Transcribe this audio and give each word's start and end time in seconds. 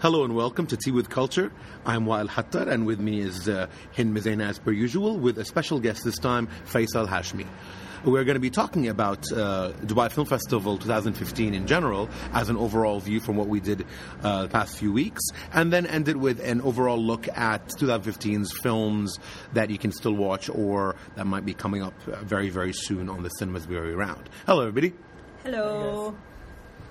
Hello 0.00 0.24
and 0.24 0.34
welcome 0.34 0.66
to 0.66 0.78
Tea 0.78 0.92
with 0.92 1.10
Culture. 1.10 1.52
I'm 1.84 2.06
Wael 2.06 2.26
Hattar, 2.26 2.66
and 2.66 2.86
with 2.86 2.98
me 3.00 3.20
is 3.20 3.50
uh, 3.50 3.66
Hind 3.94 4.16
Mezaina 4.16 4.48
as 4.48 4.58
per 4.58 4.72
usual, 4.72 5.18
with 5.18 5.36
a 5.36 5.44
special 5.44 5.78
guest 5.78 6.04
this 6.04 6.16
time, 6.16 6.48
Faisal 6.64 7.06
Hashmi. 7.06 7.46
We're 8.06 8.24
going 8.24 8.36
to 8.36 8.40
be 8.40 8.48
talking 8.48 8.88
about 8.88 9.30
uh, 9.30 9.72
Dubai 9.84 10.10
Film 10.10 10.26
Festival 10.26 10.78
2015 10.78 11.52
in 11.52 11.66
general, 11.66 12.08
as 12.32 12.48
an 12.48 12.56
overall 12.56 12.98
view 12.98 13.20
from 13.20 13.36
what 13.36 13.48
we 13.48 13.60
did 13.60 13.84
uh, 14.22 14.44
the 14.44 14.48
past 14.48 14.78
few 14.78 14.90
weeks, 14.90 15.20
and 15.52 15.70
then 15.70 15.84
end 15.84 16.08
it 16.08 16.16
with 16.16 16.40
an 16.40 16.62
overall 16.62 16.96
look 16.96 17.28
at 17.36 17.68
2015's 17.68 18.58
films 18.62 19.18
that 19.52 19.68
you 19.68 19.76
can 19.76 19.92
still 19.92 20.14
watch 20.14 20.48
or 20.48 20.96
that 21.16 21.26
might 21.26 21.44
be 21.44 21.52
coming 21.52 21.82
up 21.82 21.92
very, 22.22 22.48
very 22.48 22.72
soon 22.72 23.10
on 23.10 23.22
the 23.22 23.28
cinemas 23.28 23.66
very 23.66 23.92
around. 23.92 24.30
Hello, 24.46 24.62
everybody. 24.62 24.94
Hello. 25.44 26.16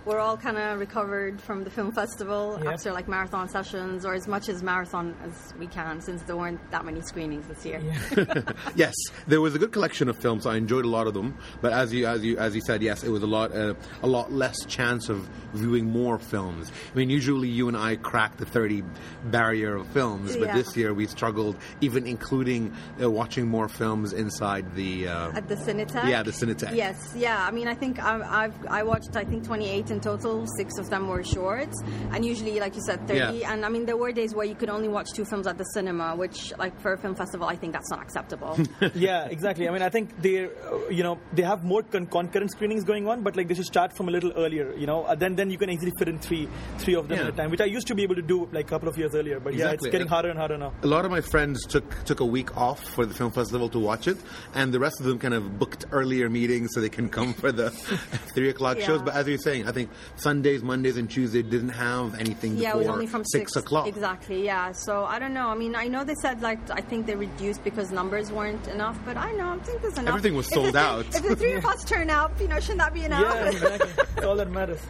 We're 0.05 0.19
all 0.19 0.37
kind 0.37 0.57
of 0.57 0.79
recovered 0.79 1.39
from 1.41 1.63
the 1.63 1.69
film 1.69 1.91
festival 1.91 2.59
Yeah. 2.63 2.71
after 2.73 2.91
like 2.91 3.07
marathon 3.07 3.47
sessions, 3.49 4.05
or 4.05 4.13
as 4.13 4.27
much 4.27 4.49
as 4.49 4.63
marathon 4.63 5.15
as 5.23 5.53
we 5.59 5.67
can, 5.67 6.01
since 6.01 6.21
there 6.23 6.35
weren't 6.37 6.59
that 6.71 6.85
many 6.85 7.01
screenings 7.01 7.45
this 7.47 7.65
year. 7.65 7.81
yes, 8.75 8.93
there 9.27 9.41
was 9.41 9.55
a 9.55 9.59
good 9.59 9.71
collection 9.71 10.09
of 10.09 10.17
films. 10.17 10.45
I 10.45 10.55
enjoyed 10.55 10.85
a 10.85 10.89
lot 10.89 11.07
of 11.07 11.13
them, 11.13 11.37
but 11.61 11.73
as 11.73 11.93
you 11.93 12.07
as 12.07 12.23
you 12.23 12.37
as 12.37 12.55
you 12.55 12.61
said, 12.61 12.81
yes, 12.81 13.03
it 13.03 13.09
was 13.09 13.23
a 13.23 13.27
lot 13.27 13.51
uh, 13.55 13.73
a 14.01 14.07
lot 14.07 14.31
less 14.31 14.65
chance 14.65 15.09
of 15.09 15.29
viewing 15.53 15.85
more 15.85 16.17
films. 16.17 16.71
I 16.93 16.97
mean, 16.97 17.09
usually 17.09 17.49
you 17.49 17.67
and 17.67 17.77
I 17.77 17.95
crack 17.97 18.37
the 18.37 18.45
thirty 18.45 18.83
barrier 19.25 19.75
of 19.75 19.87
films, 19.87 20.35
but 20.37 20.47
Yeah. 20.47 20.55
this 20.55 20.75
year 20.77 20.93
we 20.93 21.07
struggled, 21.07 21.55
even 21.81 22.07
including 22.07 22.73
uh, 23.01 23.09
watching 23.11 23.47
more 23.47 23.67
films 23.67 24.13
inside 24.13 24.75
the. 24.75 25.07
Uh, 25.09 25.31
At 25.35 25.47
the 25.47 25.55
Cinetech? 25.55 26.07
Yeah, 26.07 26.23
the 26.23 26.31
Cinetech. 26.31 26.75
Yes, 26.75 27.13
yeah. 27.15 27.45
I 27.45 27.51
mean, 27.51 27.67
I 27.67 27.75
think 27.75 27.99
I, 28.01 28.45
I've 28.45 28.65
I 28.67 28.83
watched 28.83 29.15
I 29.15 29.23
think 29.25 29.43
28 29.45 29.88
in 29.91 29.99
total. 29.99 30.45
Six 30.57 30.77
of 30.77 30.89
them 30.89 31.07
were 31.07 31.23
shorts, 31.23 31.81
and 32.11 32.25
usually, 32.25 32.59
like 32.59 32.75
you 32.75 32.81
said, 32.85 33.07
30. 33.07 33.19
Yeah. 33.39 33.51
And 33.53 33.65
I 33.65 33.69
mean, 33.69 33.85
there 33.85 33.97
were 33.97 34.11
days 34.11 34.33
where 34.35 34.45
you 34.45 34.55
could 34.55 34.69
only 34.69 34.87
watch 34.87 35.11
two 35.13 35.25
films 35.25 35.47
at 35.47 35.57
the 35.57 35.63
cinema, 35.65 36.15
which, 36.15 36.53
like 36.57 36.79
for 36.81 36.93
a 36.93 36.97
film 36.97 37.15
festival, 37.15 37.47
I 37.47 37.55
think 37.55 37.73
that's 37.73 37.89
not 37.89 38.01
acceptable. 38.01 38.57
yeah, 38.93 39.25
exactly. 39.25 39.67
I 39.67 39.71
mean, 39.71 39.81
I 39.81 39.89
think 39.89 40.21
they, 40.21 40.45
uh, 40.45 40.49
you 40.89 41.03
know, 41.03 41.19
they 41.33 41.43
have 41.43 41.63
more 41.63 41.83
con- 41.83 42.07
concurrent 42.07 42.51
screenings 42.51 42.83
going 42.83 43.07
on, 43.07 43.21
but 43.23 43.35
like 43.35 43.47
they 43.47 43.53
should 43.55 43.65
start 43.65 43.93
from 43.93 44.07
a 44.07 44.11
little 44.11 44.31
earlier. 44.35 44.73
You 44.75 44.87
know, 44.87 45.03
uh, 45.03 45.15
then 45.15 45.35
then 45.35 45.49
you 45.49 45.57
can 45.57 45.69
easily 45.69 45.93
fit 45.97 46.07
in 46.07 46.19
three 46.19 46.47
three 46.79 46.95
of 46.95 47.07
them 47.07 47.17
Yeah. 47.19 47.23
at 47.27 47.33
a 47.33 47.37
time, 47.37 47.51
which 47.51 47.61
I 47.61 47.65
used 47.65 47.87
to 47.87 47.95
be 47.95 48.03
able 48.03 48.15
to 48.15 48.21
do 48.21 48.47
like 48.51 48.65
a 48.65 48.69
couple 48.69 48.89
of 48.89 48.97
years 48.97 49.15
earlier. 49.15 49.39
But 49.39 49.53
yeah, 49.53 49.65
it's 49.65 49.73
Exactly. 49.85 49.91
getting 49.91 50.07
harder 50.07 50.29
and 50.29 50.37
harder 50.37 50.57
now. 50.57 50.73
a 50.83 50.87
lot 50.87 51.05
of 51.05 51.11
my 51.11 51.21
friends 51.21 51.65
took 51.65 52.03
took 52.05 52.19
a 52.19 52.25
week 52.25 52.55
off 52.57 52.83
for 52.95 53.05
the 53.05 53.13
film 53.13 53.31
festival 53.31 53.69
to 53.69 53.79
watch 53.79 54.07
it, 54.07 54.17
and 54.53 54.73
the 54.73 54.79
rest 54.79 54.99
of 54.99 55.05
them 55.05 55.19
kind 55.19 55.33
of 55.33 55.57
booked 55.59 55.85
earlier 55.91 56.29
meetings 56.29 56.69
so 56.73 56.81
they 56.81 56.89
can 56.89 57.07
come 57.09 57.33
for 57.33 57.51
the 57.51 57.69
three 58.35 58.49
o'clock 58.49 58.77
Yeah. 58.79 58.85
shows. 58.87 59.01
But 59.01 59.15
as 59.15 59.27
you're 59.27 59.37
saying, 59.37 59.67
I 59.67 59.71
think 59.71 59.78
Sundays, 60.15 60.63
Mondays, 60.63 60.97
and 60.97 61.09
Tuesdays 61.09 61.45
didn't 61.45 61.69
have 61.69 62.19
anything 62.19 62.57
Yeah, 62.57 62.71
it 62.71 62.77
was 62.77 62.87
only 62.87 63.07
from 63.07 63.23
six, 63.25 63.55
o'clock. 63.55 63.87
Exactly. 63.87 64.43
Yeah. 64.43 64.71
So 64.71 65.05
I 65.05 65.19
don't 65.19 65.33
know. 65.33 65.47
I 65.47 65.55
mean, 65.55 65.75
I 65.75 65.87
know 65.87 66.03
they 66.03 66.15
said 66.21 66.41
like 66.41 66.59
I 66.71 66.81
think 66.81 67.05
they 67.05 67.15
reduced 67.15 67.63
because 67.63 67.91
numbers 67.91 68.31
weren't 68.31 68.67
enough, 68.67 68.97
but 69.05 69.17
I 69.17 69.31
know 69.33 69.49
I 69.49 69.57
think 69.59 69.81
there's 69.81 69.97
enough. 69.97 70.15
Everything 70.15 70.35
was 70.35 70.47
If 70.47 70.53
sold 70.53 70.71
three- 70.71 70.79
out. 70.79 71.05
If 71.15 71.23
the 71.23 71.35
three 71.35 71.53
of 71.53 71.65
us 71.73 71.83
turn 71.83 72.09
up, 72.09 72.39
you 72.39 72.47
know, 72.47 72.59
shouldn't 72.59 72.79
that 72.79 72.93
be 72.93 73.03
enough? 73.05 73.21
Yeah, 73.21 73.49
exactly. 73.49 74.23
All 74.25 74.35
that 74.35 74.51
matters. 74.51 74.81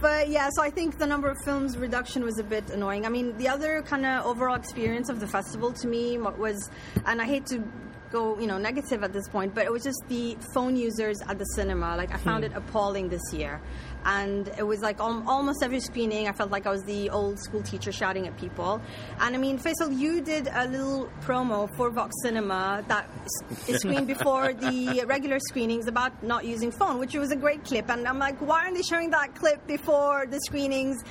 But 0.00 0.28
yeah, 0.28 0.50
so 0.52 0.62
I 0.62 0.68
think 0.68 0.98
the 0.98 1.06
number 1.06 1.28
of 1.28 1.38
films 1.44 1.78
reduction 1.78 2.24
was 2.24 2.38
a 2.38 2.44
bit 2.44 2.68
annoying. 2.70 3.06
I 3.06 3.08
mean, 3.08 3.36
the 3.38 3.48
other 3.48 3.80
kind 3.82 4.04
of 4.04 4.26
overall 4.26 4.54
experience 4.54 5.08
of 5.08 5.18
the 5.18 5.26
festival 5.26 5.72
to 5.72 5.86
me 5.86 6.18
was, 6.18 6.68
and 7.06 7.22
I 7.22 7.24
hate 7.24 7.46
to 7.46 7.64
go, 8.10 8.38
you 8.38 8.46
know, 8.46 8.58
negative 8.58 9.02
at 9.02 9.12
this 9.12 9.28
point, 9.28 9.54
but 9.54 9.64
it 9.64 9.72
was 9.72 9.82
just 9.82 10.02
the 10.08 10.36
phone 10.54 10.76
users 10.76 11.20
at 11.22 11.38
the 11.38 11.44
cinema. 11.56 11.96
Like 11.96 12.12
I 12.12 12.18
found 12.18 12.44
hmm. 12.44 12.52
it 12.52 12.56
appalling 12.56 13.08
this 13.08 13.32
year. 13.32 13.60
And 14.04 14.48
it 14.58 14.62
was 14.66 14.80
like 14.80 15.00
al- 15.00 15.24
almost 15.26 15.62
every 15.62 15.80
screening, 15.80 16.28
I 16.28 16.32
felt 16.32 16.50
like 16.50 16.66
I 16.66 16.70
was 16.70 16.82
the 16.84 17.10
old 17.10 17.38
school 17.38 17.62
teacher 17.62 17.90
shouting 17.92 18.26
at 18.26 18.36
people. 18.36 18.80
And 19.20 19.34
I 19.34 19.38
mean, 19.38 19.58
Faisal, 19.58 19.96
you 19.98 20.20
did 20.20 20.48
a 20.52 20.66
little 20.68 21.08
promo 21.22 21.68
for 21.76 21.90
Vox 21.90 22.14
Cinema 22.22 22.84
that 22.88 23.08
s- 23.24 23.76
screened 23.80 24.06
before 24.06 24.52
the 24.52 25.04
regular 25.06 25.38
screenings 25.38 25.86
about 25.86 26.22
not 26.22 26.44
using 26.44 26.70
phone, 26.70 26.98
which 26.98 27.14
was 27.14 27.30
a 27.30 27.36
great 27.36 27.64
clip. 27.64 27.88
And 27.90 28.06
I'm 28.06 28.18
like, 28.18 28.38
why 28.40 28.64
aren't 28.64 28.76
they 28.76 28.82
showing 28.82 29.10
that 29.10 29.34
clip 29.34 29.66
before 29.66 30.26
the 30.28 30.38
screenings 30.40 31.02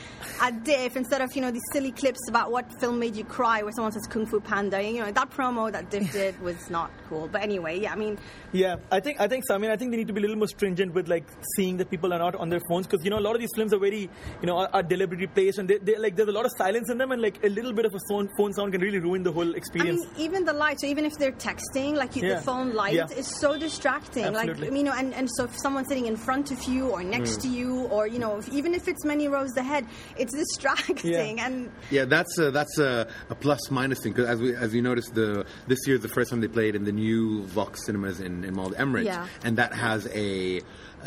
at 0.42 0.64
Diff 0.64 0.96
instead 0.96 1.22
of, 1.22 1.36
you 1.36 1.42
know, 1.42 1.52
these 1.52 1.64
silly 1.72 1.92
clips 1.92 2.20
about 2.30 2.52
what 2.52 2.72
film 2.80 3.00
made 3.00 3.16
you 3.16 3.24
cry 3.26 3.64
where 3.64 3.72
someone 3.72 3.92
says 3.92 4.06
Kung 4.08 4.26
Fu 4.26 4.40
Panda? 4.40 4.82
You 4.84 5.00
know, 5.00 5.12
that 5.12 5.32
promo 5.32 5.72
that 5.72 5.90
Diff 5.90 6.12
did 6.12 6.40
was 6.42 6.70
not 6.70 6.92
cool. 7.10 7.28
But 7.28 7.42
anyway, 7.42 7.80
yeah, 7.80 7.92
I 7.94 7.96
mean, 7.96 8.20
Yeah, 8.52 8.76
I 8.92 9.00
think 9.00 9.20
I 9.20 9.28
think 9.28 9.46
so. 9.48 9.56
I 9.56 9.58
mean, 9.58 9.72
I 9.72 9.78
think 9.78 9.92
they 9.92 9.98
need 9.98 10.08
to 10.08 10.14
be 10.14 10.20
a 10.20 10.22
little 10.22 10.36
more 10.38 10.48
stringent 10.48 10.94
with 10.94 11.08
like 11.08 11.26
seeing 11.56 11.78
that 11.78 11.90
people 11.90 12.14
are 12.14 12.20
not 12.20 12.36
on 12.36 12.50
their 12.50 12.62
phones 12.70 12.83
because 12.88 13.04
you 13.04 13.10
know 13.12 13.20
a 13.20 13.26
lot 13.28 13.36
of 13.36 13.42
these 13.42 13.52
films 13.56 13.74
are 13.74 13.80
very 13.80 14.02
you 14.42 14.46
know 14.48 14.58
are, 14.58 14.70
are 14.74 14.84
deliberately 14.84 15.28
placed 15.28 15.58
and 15.60 15.70
they, 15.70 15.78
they 15.78 15.98
like 15.98 16.16
there's 16.16 16.30
a 16.30 16.32
lot 16.32 16.46
of 16.46 16.52
silence 16.58 16.90
in 16.90 16.98
them 16.98 17.12
and 17.12 17.22
like 17.22 17.44
a 17.44 17.50
little 17.50 17.74
bit 17.74 17.86
of 17.86 17.94
a 17.94 18.00
phone 18.10 18.30
phone 18.38 18.54
sound 18.54 18.72
can 18.72 18.82
really 18.82 19.00
ruin 19.00 19.24
the 19.24 19.32
whole 19.32 19.54
I 19.54 19.58
experience. 19.58 20.02
mean, 20.06 20.10
even 20.18 20.46
the 20.46 20.54
light. 20.54 20.80
So 20.80 20.88
even 20.88 21.06
if 21.06 21.14
they're 21.18 21.32
texting, 21.32 21.96
like 21.96 22.16
you, 22.16 22.24
Yeah. 22.28 22.36
the 22.36 22.42
phone 22.42 22.74
light 22.74 22.94
Yeah. 22.94 23.08
is 23.16 23.28
so 23.28 23.58
distracting. 23.58 24.26
Absolutely. 24.26 24.70
Like 24.70 24.78
you 24.78 24.84
know, 24.84 24.94
and, 24.94 25.14
and 25.14 25.30
so 25.36 25.46
if 25.46 25.58
someone's 25.60 25.88
sitting 25.88 26.06
in 26.06 26.16
front 26.18 26.52
of 26.52 26.64
you 26.66 26.90
or 26.90 27.04
next 27.04 27.38
mm. 27.40 27.42
to 27.44 27.48
you, 27.50 27.84
or 27.86 28.08
you 28.08 28.20
know, 28.20 28.38
if, 28.38 28.50
even 28.50 28.74
if 28.74 28.88
it's 28.88 29.06
many 29.06 29.28
rows 29.28 29.56
ahead, 29.58 29.86
it's 30.18 30.34
distracting. 30.34 31.38
Yeah. 31.38 31.46
And 31.46 31.72
Yeah, 31.92 32.06
that's 32.06 32.38
a, 32.40 32.52
that's 32.52 32.78
a, 32.80 33.08
a 33.30 33.36
plus 33.36 33.70
minus 33.72 34.00
thing 34.02 34.14
because 34.14 34.28
as 34.30 34.40
we 34.40 34.56
as 34.56 34.74
you 34.74 34.82
noticed, 34.82 35.14
the 35.16 35.46
this 35.68 35.80
year 35.88 35.96
is 35.96 36.02
the 36.02 36.08
first 36.10 36.30
time 36.30 36.42
they 36.42 36.48
played 36.48 36.76
in 36.76 36.86
the 36.86 36.92
new 36.92 37.44
Vox 37.46 37.86
cinemas 37.86 38.20
in, 38.20 38.44
in 38.44 38.54
Mall 38.56 38.68
of 38.68 38.74
Emirates, 38.78 39.06
Yeah. 39.06 39.28
and 39.44 39.58
that 39.58 39.74
has 39.74 40.08
a 40.14 40.62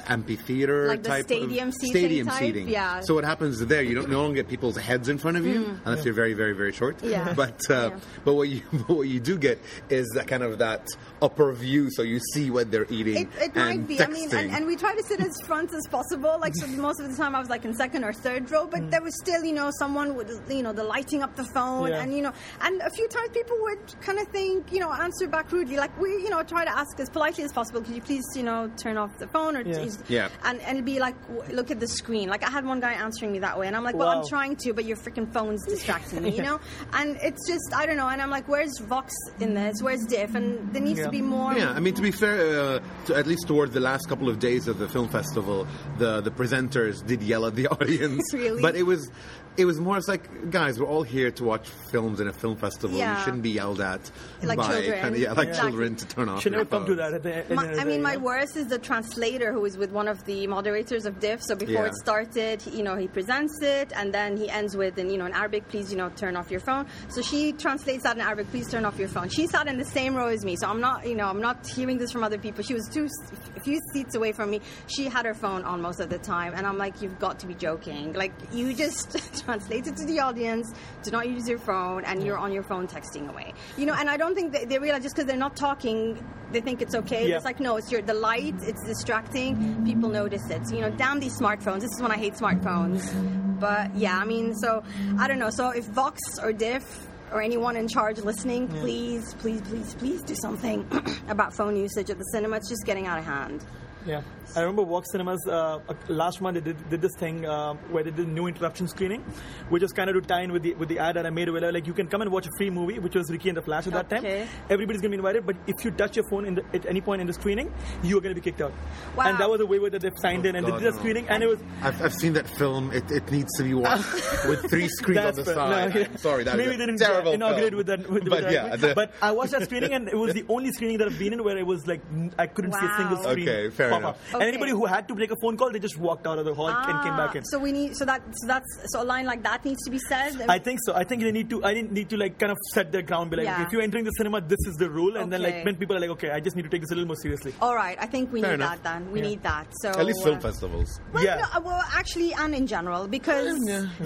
amphitheater 0.08 0.88
Like 0.88 1.02
the 1.02 1.08
type 1.08 1.24
stadium 1.24 1.68
of 1.68 1.74
seating 1.74 1.90
stadium 1.90 2.26
type? 2.26 2.38
seating. 2.38 2.68
Yeah. 2.68 3.00
So 3.00 3.14
what 3.14 3.24
happens 3.24 3.64
there? 3.66 3.82
You 3.82 3.94
don't 3.94 4.10
no 4.10 4.22
longer 4.22 4.36
get 4.36 4.48
people's 4.48 4.76
heads 4.76 5.08
in 5.08 5.18
front 5.18 5.36
of 5.36 5.46
you 5.46 5.78
unless 5.84 6.04
you're 6.04 6.14
very 6.14 6.34
very 6.34 6.52
very 6.52 6.72
short. 6.72 6.98
Mm. 6.98 7.10
Yeah. 7.10 7.34
But 7.42 7.60
uh, 7.70 7.90
Yeah. 7.92 7.98
but 8.24 8.34
what 8.34 8.48
you 8.48 8.60
what 8.88 9.02
you 9.08 9.20
do 9.20 9.38
get 9.38 9.58
is 9.90 10.06
that 10.14 10.26
kind 10.26 10.42
of 10.42 10.58
that 10.58 10.86
upper 11.22 11.52
view, 11.52 11.90
so 11.90 12.02
you 12.02 12.20
see 12.34 12.50
what 12.50 12.70
they're 12.70 12.86
eating. 12.90 13.16
It, 13.16 13.28
it 13.40 13.54
might 13.56 13.86
be. 13.88 14.00
I 14.00 14.06
mean, 14.06 14.28
and, 14.34 14.50
and 14.50 14.66
we 14.66 14.76
try 14.76 14.94
to 14.94 15.02
sit 15.04 15.20
as 15.20 15.34
front 15.46 15.72
as 15.72 15.86
possible. 15.88 16.36
Like 16.40 16.54
so 16.54 16.66
most 16.66 17.00
of 17.00 17.10
the 17.10 17.16
time, 17.16 17.34
I 17.34 17.40
was 17.40 17.48
like 17.48 17.64
in 17.64 17.74
second 17.74 18.04
or 18.04 18.12
third 18.12 18.50
row, 18.50 18.66
but 18.66 18.90
there 18.90 19.02
was 19.02 19.14
still, 19.20 19.42
you 19.44 19.52
know, 19.54 19.70
someone 19.78 20.14
with 20.14 20.30
you 20.50 20.62
know, 20.62 20.72
the 20.72 20.84
lighting 20.84 21.22
up 21.22 21.34
the 21.36 21.44
phone, 21.54 21.88
Yeah. 21.88 22.02
and 22.02 22.14
you 22.14 22.22
know, 22.22 22.32
and 22.60 22.80
a 22.82 22.90
few 22.90 23.08
times 23.08 23.30
people 23.30 23.56
would 23.62 23.78
kind 24.02 24.18
of 24.18 24.28
think, 24.28 24.72
you 24.72 24.80
know, 24.80 24.92
answer 24.92 25.26
back 25.26 25.50
rudely, 25.52 25.76
like 25.76 25.98
we, 26.00 26.10
you 26.10 26.30
know, 26.30 26.42
try 26.42 26.64
to 26.64 26.70
ask 26.78 26.98
as 27.00 27.08
politely 27.10 27.44
as 27.44 27.52
possible. 27.52 27.80
Could 27.82 27.94
you 27.94 28.02
please, 28.02 28.24
you 28.34 28.42
know, 28.42 28.70
turn 28.76 28.96
off 28.96 29.10
the 29.18 29.26
phone 29.28 29.56
or 29.56 29.60
Yeah. 29.62 29.74
Use- 29.86 29.98
Yeah. 30.08 30.28
and 30.44 30.60
and 30.60 30.72
it'd 30.78 30.84
be 30.84 30.98
like, 31.00 31.14
look 31.50 31.70
at 31.70 31.80
the 31.80 31.88
screen. 31.88 32.28
Like 32.28 32.44
I 32.46 32.50
had 32.50 32.64
one 32.64 32.80
guy 32.80 32.92
answering 32.92 33.32
me 33.32 33.38
that 33.40 33.58
way, 33.58 33.66
and 33.66 33.74
I'm 33.76 33.84
like, 33.84 33.94
well, 33.96 34.08
Wow. 34.08 34.20
I'm 34.22 34.28
trying 34.28 34.56
to, 34.56 34.72
but 34.72 34.84
your 34.84 34.96
freaking 34.96 35.32
phone's 35.32 35.64
distracting 35.64 36.22
me, 36.22 36.36
you 36.36 36.42
know. 36.48 36.60
And 36.92 37.16
it's 37.22 37.46
just, 37.48 37.74
I 37.74 37.86
don't 37.86 37.96
know. 37.96 38.08
And 38.08 38.20
I'm 38.22 38.30
like, 38.30 38.46
where's 38.48 38.78
Vox 38.78 39.12
in 39.40 39.54
this? 39.54 39.82
Where's 39.82 40.04
Diff? 40.04 40.34
And 40.34 40.72
there 40.72 40.82
needs 40.82 40.98
Yeah. 40.98 41.06
to 41.06 41.10
be 41.10 41.22
more. 41.22 41.52
Yeah, 41.54 41.72
I 41.72 41.80
mean, 41.80 41.94
to 41.94 42.02
be 42.02 42.10
fair, 42.10 42.60
uh, 42.60 42.80
to, 43.06 43.14
at 43.16 43.26
least 43.26 43.46
towards 43.46 43.72
the 43.74 43.80
last 43.80 44.08
couple 44.08 44.28
of 44.28 44.38
days 44.38 44.68
of 44.68 44.78
the 44.78 44.88
film 44.88 45.08
festival, 45.08 45.66
the 45.98 46.20
the 46.20 46.30
presenters 46.30 47.04
did 47.06 47.22
yell 47.22 47.46
at 47.46 47.54
the 47.54 47.66
audience. 47.76 48.32
Really? 48.32 48.62
But 48.62 48.76
it 48.76 48.82
was, 48.84 49.10
it 49.56 49.64
was 49.64 49.80
more. 49.80 49.96
It's 49.96 50.08
like, 50.08 50.50
guys, 50.50 50.78
we're 50.78 50.86
all 50.86 51.02
here 51.02 51.30
to 51.30 51.44
watch 51.44 51.68
films 51.90 52.20
in 52.20 52.28
a 52.28 52.32
film 52.32 52.56
festival. 52.56 52.96
Yeah. 52.96 53.18
You 53.18 53.24
shouldn't 53.24 53.42
be 53.42 53.50
yelled 53.50 53.80
at 53.80 54.10
Like 54.42 54.58
by 54.58 54.68
children. 54.72 55.00
kind 55.00 55.14
of, 55.14 55.20
yeah, 55.20 55.32
like 55.32 55.48
Exactly. 55.48 55.70
children 55.70 55.96
to 55.96 56.06
turn 56.06 56.28
off. 56.28 56.42
Should 56.42 56.52
never 56.52 56.64
come 56.64 56.86
to 56.86 56.94
that. 56.96 57.14
At 57.14 57.22
the, 57.22 57.36
at 57.36 57.50
My, 57.50 57.66
end 57.68 57.80
I 57.80 57.84
mean, 57.84 57.96
day, 57.98 58.02
my 58.02 58.12
you 58.14 58.20
worst 58.20 58.56
is 58.56 58.66
the 58.66 58.78
translator 58.78 59.52
who 59.52 59.64
is 59.64 59.76
with 59.78 59.90
one 59.92 60.08
of 60.08 60.24
the 60.24 60.46
moderators 60.46 61.06
of 61.06 61.18
DIF. 61.20 61.42
So 61.42 61.54
before 61.54 61.74
Yeah. 61.84 61.86
it 61.86 61.94
started, 61.96 62.62
he- 62.62 62.76
you 62.78 62.82
know, 62.82 62.96
he 62.96 63.08
presents 63.08 63.60
it 63.62 63.92
and 63.96 64.12
then 64.12 64.36
he 64.36 64.48
ends 64.50 64.76
with, 64.76 64.98
in, 64.98 65.10
you 65.10 65.18
know, 65.18 65.26
in 65.26 65.32
Arabic, 65.32 65.68
please, 65.68 65.90
you 65.90 65.96
know, 65.98 66.10
turn 66.10 66.36
off 66.36 66.50
your 66.50 66.60
phone. 66.60 66.86
So 67.08 67.22
she 67.22 67.52
translates 67.52 68.02
that 68.02 68.16
in 68.16 68.22
Arabic, 68.22 68.50
please 68.50 68.70
turn 68.70 68.84
off 68.84 68.98
your 68.98 69.08
phone. 69.08 69.28
She 69.28 69.46
sat 69.46 69.66
in 69.68 69.78
the 69.78 69.84
same 69.84 70.14
row 70.14 70.28
as 70.28 70.44
me. 70.44 70.56
So 70.56 70.68
I'm 70.68 70.80
not, 70.80 71.06
you 71.08 71.14
know, 71.14 71.26
I'm 71.28 71.40
not 71.40 71.66
hearing 71.66 71.98
this 71.98 72.12
from 72.12 72.22
other 72.24 72.38
people. 72.38 72.62
She 72.62 72.74
was 72.74 72.88
two, 72.92 73.08
a 73.56 73.60
few 73.60 73.80
seats 73.92 74.14
away 74.14 74.32
from 74.32 74.50
me. 74.50 74.60
She 74.86 75.04
had 75.06 75.24
her 75.26 75.34
phone 75.34 75.62
on 75.64 75.80
most 75.80 76.00
of 76.00 76.10
the 76.10 76.18
time. 76.18 76.52
And 76.54 76.66
I'm 76.66 76.76
like, 76.78 77.00
you've 77.00 77.18
got 77.18 77.38
to 77.40 77.46
be 77.46 77.54
joking. 77.54 78.12
Like, 78.12 78.32
you 78.52 78.74
just 78.74 79.16
translate 79.46 79.86
it 79.86 79.96
to 79.96 80.04
the 80.04 80.18
audience, 80.20 80.74
do 81.04 81.10
not 81.10 81.28
use 81.28 81.48
your 81.48 81.58
phone, 81.58 82.04
and 82.04 82.22
you're 82.22 82.36
on 82.36 82.52
your 82.52 82.64
phone 82.64 82.86
texting 82.86 83.30
away. 83.30 83.54
You 83.78 83.86
know, 83.86 83.94
and 83.94 84.10
I 84.10 84.16
don't 84.16 84.34
think 84.34 84.52
they, 84.52 84.64
they 84.64 84.78
realize 84.78 85.02
just 85.02 85.14
because 85.14 85.26
they're 85.28 85.36
not 85.36 85.56
talking, 85.56 86.22
they 86.52 86.60
think 86.60 86.82
it's 86.82 86.94
okay. 86.94 87.28
Yeah. 87.28 87.36
It's 87.36 87.44
like, 87.44 87.60
no, 87.60 87.76
it's 87.76 87.90
your 87.90 88.02
the 88.02 88.14
light, 88.14 88.56
it's 88.62 88.84
distracting. 88.84 89.84
People 89.84 90.10
notice 90.10 90.50
it. 90.50 90.66
So, 90.66 90.74
you 90.74 90.80
know, 90.82 90.90
damn 90.90 91.20
these 91.20 91.38
smartphones. 91.38 91.80
This 91.80 91.92
is 91.92 92.02
when 92.02 92.10
I 92.10 92.18
hate 92.18 92.34
smartphones. 92.34 93.60
But 93.60 93.94
yeah, 93.96 94.18
I 94.18 94.24
mean, 94.24 94.54
so 94.56 94.82
I 95.18 95.28
don't 95.28 95.38
know. 95.38 95.50
So 95.50 95.70
if 95.70 95.84
Vox 95.84 96.20
or 96.42 96.52
Diff 96.52 97.06
or 97.32 97.40
anyone 97.40 97.76
in 97.76 97.88
charge 97.88 98.18
listening, 98.18 98.68
please, 98.68 99.34
please, 99.34 99.60
please, 99.62 99.94
please 99.94 100.22
do 100.22 100.34
something 100.34 100.86
about 101.28 101.54
phone 101.54 101.76
usage 101.76 102.10
at 102.10 102.18
the 102.18 102.24
cinema. 102.32 102.56
It's 102.56 102.68
just 102.68 102.84
getting 102.84 103.06
out 103.06 103.18
of 103.18 103.24
hand. 103.24 103.64
Yeah. 104.04 104.22
I 104.54 104.60
remember 104.60 104.84
Vox 104.84 105.10
Cinemas 105.10 105.40
uh, 105.46 105.80
last 106.08 106.40
month 106.40 106.54
they 106.54 106.60
did, 106.60 106.90
did 106.90 107.00
this 107.02 107.14
thing 107.18 107.44
uh, 107.44 107.74
where 107.90 108.04
they 108.04 108.10
did 108.10 108.28
new 108.28 108.46
interruption 108.46 108.86
screening, 108.88 109.22
which 109.68 109.82
was 109.82 109.92
kind 109.92 110.08
of 110.08 110.14
to 110.14 110.20
tie 110.22 110.42
in 110.42 110.52
with 110.52 110.62
the 110.62 110.74
with 110.74 110.88
the 110.88 110.98
ad 110.98 111.16
that 111.16 111.26
I 111.26 111.30
made. 111.30 111.50
Where 111.50 111.72
like 111.72 111.86
you 111.86 111.92
can 111.94 112.06
come 112.06 112.22
and 112.22 112.30
watch 112.30 112.46
a 112.46 112.50
free 112.56 112.70
movie, 112.70 112.98
which 112.98 113.14
was 113.14 113.30
Ricki 113.30 113.48
and 113.48 113.56
the 113.56 113.62
Flash 113.62 113.86
at 113.86 113.92
that 113.94 114.08
time. 114.08 114.48
Everybody's 114.70 115.00
gonna 115.02 115.10
be 115.10 115.16
invited, 115.16 115.44
but 115.46 115.56
if 115.66 115.84
you 115.84 115.90
touch 115.90 116.16
your 116.16 116.24
phone 116.30 116.44
in 116.46 116.54
the, 116.56 116.64
at 116.74 116.86
any 116.86 117.00
point 117.00 117.20
in 117.20 117.26
the 117.26 117.32
screening, 117.32 117.72
you 118.02 118.16
are 118.18 118.20
gonna 118.20 118.34
be 118.34 118.40
kicked 118.40 118.60
out. 118.60 118.72
Wow. 119.16 119.24
And 119.28 119.38
that 119.38 119.50
was 119.50 119.60
a 119.60 119.66
waiver 119.66 119.90
that 119.90 120.00
they've 120.02 120.12
signed 120.18 120.46
in, 120.46 120.56
and 120.56 120.66
God, 120.66 120.74
they 120.76 120.84
did 120.84 120.88
a 120.88 120.90
no. 120.92 120.98
screening, 120.98 121.28
and 121.28 121.42
it 121.42 121.48
was 121.48 121.58
I've, 121.82 122.00
I've 122.02 122.14
seen 122.14 122.32
that 122.34 122.48
film. 122.48 122.92
It, 122.92 123.10
it 123.10 123.30
needs 123.30 123.52
to 123.56 123.64
be 123.64 123.74
watched 123.86 124.04
with 124.48 124.68
three 124.70 124.88
screens 124.88 125.24
on 125.24 125.34
the 125.34 125.44
fair. 125.44 125.54
side. 125.54 125.94
No, 125.94 126.00
yeah. 126.00 126.16
Sorry, 126.16 126.44
that's 126.44 126.56
maybe 126.56 126.74
a 126.74 126.78
they 126.78 126.86
didn't 126.86 126.98
terrible 126.98 127.32
inaugurate 127.32 127.70
film. 127.70 127.76
with 127.78 127.86
that. 127.88 127.98
With, 128.00 128.24
with 128.24 128.30
but 128.30 128.42
that 128.44 128.52
yeah, 128.52 128.62
argument. 128.62 128.80
the- 128.82 128.94
but 128.94 129.12
I 129.20 129.32
watched 129.32 129.52
that 129.52 129.64
screening, 129.64 129.92
and 129.92 130.08
it 130.08 130.16
was 130.16 130.34
the 130.34 130.44
only 130.48 130.72
screening 130.72 130.98
that 130.98 131.08
I've 131.08 131.18
been 131.18 131.32
in 131.32 131.42
where 131.44 131.56
it 131.58 131.66
was 131.66 131.86
like 131.86 132.00
n- 132.12 132.32
I 132.38 132.46
couldn't 132.46 132.72
see 132.72 132.84
a 132.86 132.96
single 132.96 133.16
screen 133.18 133.48
Okay, 133.48 133.70
fair 133.70 133.90
pop 133.90 133.98
enough. 134.00 134.34
Up. 134.36 134.42
And 134.42 134.48
anybody 134.48 134.72
who 134.72 134.86
had 134.86 135.08
to 135.08 135.14
make 135.14 135.30
a 135.30 135.36
phone 135.42 135.56
call, 135.56 135.70
they 135.72 135.78
just 135.78 135.98
walked 135.98 136.26
out 136.26 136.38
of 136.38 136.44
the 136.44 136.54
hall 136.54 136.68
and 136.68 137.02
came 137.02 137.16
back 137.16 137.34
in. 137.36 137.42
Ah, 137.42 137.50
So 137.50 137.58
we 137.58 137.72
need 137.72 137.96
so 137.96 138.04
that 138.04 138.22
so 138.40 138.46
that's 138.46 138.70
so 138.92 139.02
a 139.02 139.06
line 139.12 139.26
like 139.26 139.42
that 139.42 139.64
needs 139.64 139.82
to 139.84 139.90
be 139.90 139.98
said. 140.08 140.40
I 140.48 140.58
think 140.58 140.80
so. 140.84 140.94
I 140.94 141.04
think 141.04 141.22
they 141.22 141.32
need 141.32 141.50
to. 141.50 141.64
I 141.64 141.74
didn't 141.74 141.92
need 141.92 142.08
to 142.10 142.16
like 142.16 142.38
kind 142.38 142.52
of 142.52 142.58
set 142.74 142.92
their 142.92 143.02
ground. 143.02 143.30
Be 143.30 143.36
like, 143.38 143.46
Yeah. 143.46 143.64
if 143.66 143.72
you're 143.72 143.82
entering 143.82 144.04
the 144.04 144.10
cinema, 144.12 144.40
this 144.40 144.58
is 144.66 144.76
the 144.76 144.88
rule, 144.90 145.16
and 145.16 145.32
then 145.32 145.42
like 145.42 145.64
when 145.64 145.76
people 145.76 145.96
are 145.96 146.00
like, 146.00 146.10
okay, 146.10 146.30
I 146.30 146.40
just 146.40 146.56
need 146.56 146.62
to 146.62 146.68
take 146.68 146.82
this 146.82 146.90
a 146.90 146.94
little 146.94 147.06
more 147.08 147.16
seriously. 147.16 147.54
All 147.60 147.74
right, 147.74 147.96
I 148.00 148.06
think 148.06 148.32
we 148.32 148.40
Fair 148.42 148.50
need 148.50 148.54
enough. 148.64 148.82
that 148.82 149.00
then. 149.00 149.10
We 149.12 149.20
Yeah. 149.20 149.26
need 149.28 149.42
that. 149.42 149.66
So 149.82 149.90
At 149.90 150.06
least 150.06 150.22
film 150.22 150.36
uh, 150.38 150.40
festivals. 150.40 151.00
Well, 151.12 151.24
Yeah. 151.24 151.36
no, 151.54 151.60
well, 151.60 151.82
actually, 151.92 152.32
and 152.34 152.54
in 152.54 152.66
general, 152.66 153.06
because 153.08 153.58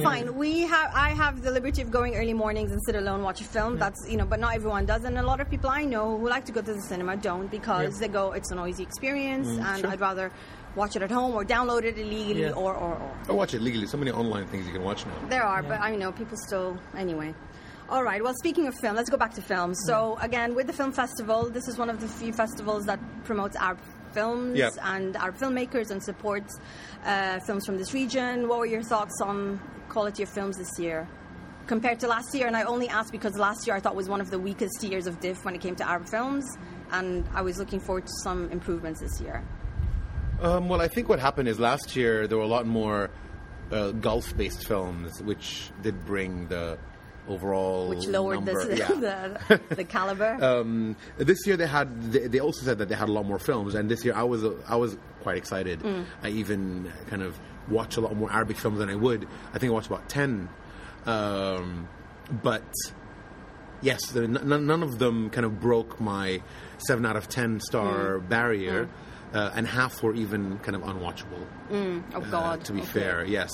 fine, 0.03 0.35
we 0.37 0.63
have 0.63 0.91
I 0.95 1.11
have 1.23 1.43
the 1.43 1.51
liberty 1.51 1.83
of 1.83 1.91
going 1.91 2.15
early 2.17 2.35
mornings 2.35 2.71
and 2.73 2.81
sit 2.87 2.95
alone 2.97 3.23
watch 3.23 3.41
a 3.41 3.45
film. 3.45 3.79
That's 3.79 4.01
you 4.09 4.17
know, 4.17 4.27
but 4.27 4.41
not 4.41 4.55
everyone 4.55 4.87
does, 4.87 5.05
and 5.05 5.19
a 5.19 5.23
lot 5.23 5.41
of 5.41 5.49
people 5.51 5.71
I 5.71 5.85
know 5.85 6.17
who 6.19 6.29
like 6.29 6.45
to 6.47 6.53
go 6.53 6.61
to 6.63 6.73
the 6.75 6.83
cinema 6.83 7.17
don't 7.17 7.51
because 7.51 7.99
they 7.99 8.09
go 8.09 8.33
it's 8.33 8.51
a 8.51 8.55
noisy 8.55 8.83
experience, 8.83 9.49
and 9.49 9.81
sure. 9.81 9.91
I'd 9.91 10.01
rather 10.01 10.20
watch 10.77 10.95
it 10.97 11.03
at 11.03 11.11
home 11.11 11.33
or 11.35 11.45
download 11.45 11.85
it 11.85 11.97
illegally 11.99 12.43
Yeah. 12.43 12.51
or, 12.63 12.75
or 12.75 12.95
or. 13.05 13.11
I 13.29 13.33
watch 13.33 13.55
it 13.55 13.61
legally. 13.63 13.87
So 13.87 13.97
many 13.97 14.11
online 14.13 14.47
things 14.47 14.67
you 14.67 14.73
can 14.73 14.85
watch 14.91 15.05
now. 15.07 15.13
There 15.29 15.43
are, 15.43 15.63
but 15.63 15.81
I 15.81 15.97
know 15.97 16.11
people 16.13 16.37
still 16.49 16.79
anyway. 16.97 17.35
All 17.89 18.05
right. 18.05 18.23
Well, 18.23 18.35
speaking 18.45 18.67
of 18.69 18.75
film, 18.83 18.95
let's 18.95 19.11
go 19.11 19.17
back 19.17 19.35
to 19.35 19.43
film. 19.43 19.75
So 19.75 20.17
again, 20.29 20.55
with 20.55 20.67
the 20.69 20.73
film 20.73 20.93
festival, 20.93 21.51
this 21.51 21.67
is 21.67 21.77
one 21.77 21.91
of 21.91 21.99
the 22.01 22.07
few 22.07 22.33
festivals 22.33 22.85
that 22.87 23.01
promotes 23.25 23.57
Arab 23.57 23.79
films 24.13 24.57
Yep. 24.59 24.73
and 24.83 25.17
Arab 25.17 25.37
filmmakers 25.39 25.91
and 25.91 26.01
supports 26.03 26.53
uh, 27.05 27.41
films 27.47 27.67
from 27.67 27.77
this 27.79 27.93
region. 27.93 28.47
What 28.49 28.59
were 28.61 28.67
your 28.77 28.83
thoughts 28.85 29.21
on 29.21 29.59
quality 29.89 30.23
of 30.23 30.29
films 30.29 30.57
this 30.57 30.79
year? 30.79 31.09
Compared 31.67 31.99
to 32.01 32.09
last 32.09 32.35
year, 32.35 32.47
and 32.49 32.57
I 32.57 32.63
only 32.65 32.89
asked 32.89 33.13
because 33.13 33.37
last 33.37 33.67
year 33.67 33.77
I 33.77 33.81
thought 33.81 33.95
was 33.95 34.09
one 34.09 34.21
of 34.21 34.31
the 34.31 34.39
weakest 34.39 34.83
years 34.83 35.07
of 35.07 35.21
DIFF 35.21 35.45
when 35.45 35.55
it 35.55 35.61
came 35.61 35.77
to 35.77 35.89
Arab 35.89 36.09
films, 36.09 36.45
and 36.93 37.25
I 37.35 37.43
was 37.43 37.59
looking 37.59 37.79
forward 37.81 38.07
to 38.07 38.13
some 38.25 38.51
improvements 38.51 39.01
this 39.01 39.21
year. 39.21 39.45
Um, 40.41 40.69
well, 40.69 40.81
I 40.81 40.89
think 40.89 41.09
what 41.09 41.19
happened 41.19 41.49
is 41.49 41.59
last 41.61 41.97
year 41.97 42.27
there 42.27 42.39
were 42.39 42.45
a 42.45 42.49
lot 42.49 42.67
more 42.67 43.11
uh, 43.71 43.91
Gulf-based 43.93 44.67
films, 44.67 45.23
which 45.23 45.71
did 45.83 46.05
bring 46.07 46.49
the 46.49 46.79
overall 47.29 47.89
Which 47.91 48.07
lowered 48.07 48.37
number. 48.37 48.65
this, 48.69 48.79
yeah. 48.79 48.89
the, 48.89 49.61
the 49.77 49.85
caliber. 49.85 50.37
um, 50.43 50.97
this 51.19 51.47
year 51.47 51.57
they 51.57 51.67
had 51.67 52.11
they, 52.13 52.27
they 52.27 52.41
also 52.41 52.65
said 52.65 52.79
that 52.79 52.89
they 52.89 52.95
had 52.95 53.09
a 53.09 53.13
lot 53.13 53.27
more 53.27 53.39
films, 53.39 53.75
and 53.75 53.91
this 53.91 54.05
year 54.05 54.15
I 54.15 54.23
was 54.25 54.43
I 54.67 54.77
was 54.77 54.97
quite 55.23 55.37
excited. 55.37 55.81
Mm. 55.81 56.07
I 56.23 56.31
even 56.31 56.91
kind 57.09 57.23
of 57.23 57.39
watched 57.69 57.97
a 57.99 58.01
lot 58.01 58.17
more 58.17 58.33
Arabic 58.33 58.57
films 58.57 58.79
than 58.79 58.89
I 58.89 58.97
would. 58.97 59.29
I 59.53 59.59
think 59.59 59.71
I 59.71 59.75
watched 59.75 59.89
about 59.89 60.09
ten, 60.09 60.49
um, 61.07 61.87
but 62.43 62.65
yes, 63.83 64.17
n- 64.17 64.33
none 64.43 64.67
none 64.67 64.83
of 64.83 64.99
them 64.99 65.31
kind 65.31 65.45
of 65.45 65.61
broke 65.61 66.01
my 66.01 66.43
seven 66.79 67.05
out 67.07 67.17
of 67.17 67.29
ten 67.29 67.61
star 67.61 68.19
Mm. 68.19 68.29
barrier, 68.29 68.89
uh, 69.35 69.51
and 69.55 69.67
half 69.67 70.03
were 70.03 70.15
even 70.15 70.59
kind 70.59 70.75
of 70.77 70.83
unwatchable. 70.83 71.43
oh 71.73 72.37
uh, 72.37 72.57
to 72.59 72.73
be 72.73 72.81
Okay. 72.81 72.89
fair, 72.91 73.25
yes. 73.25 73.51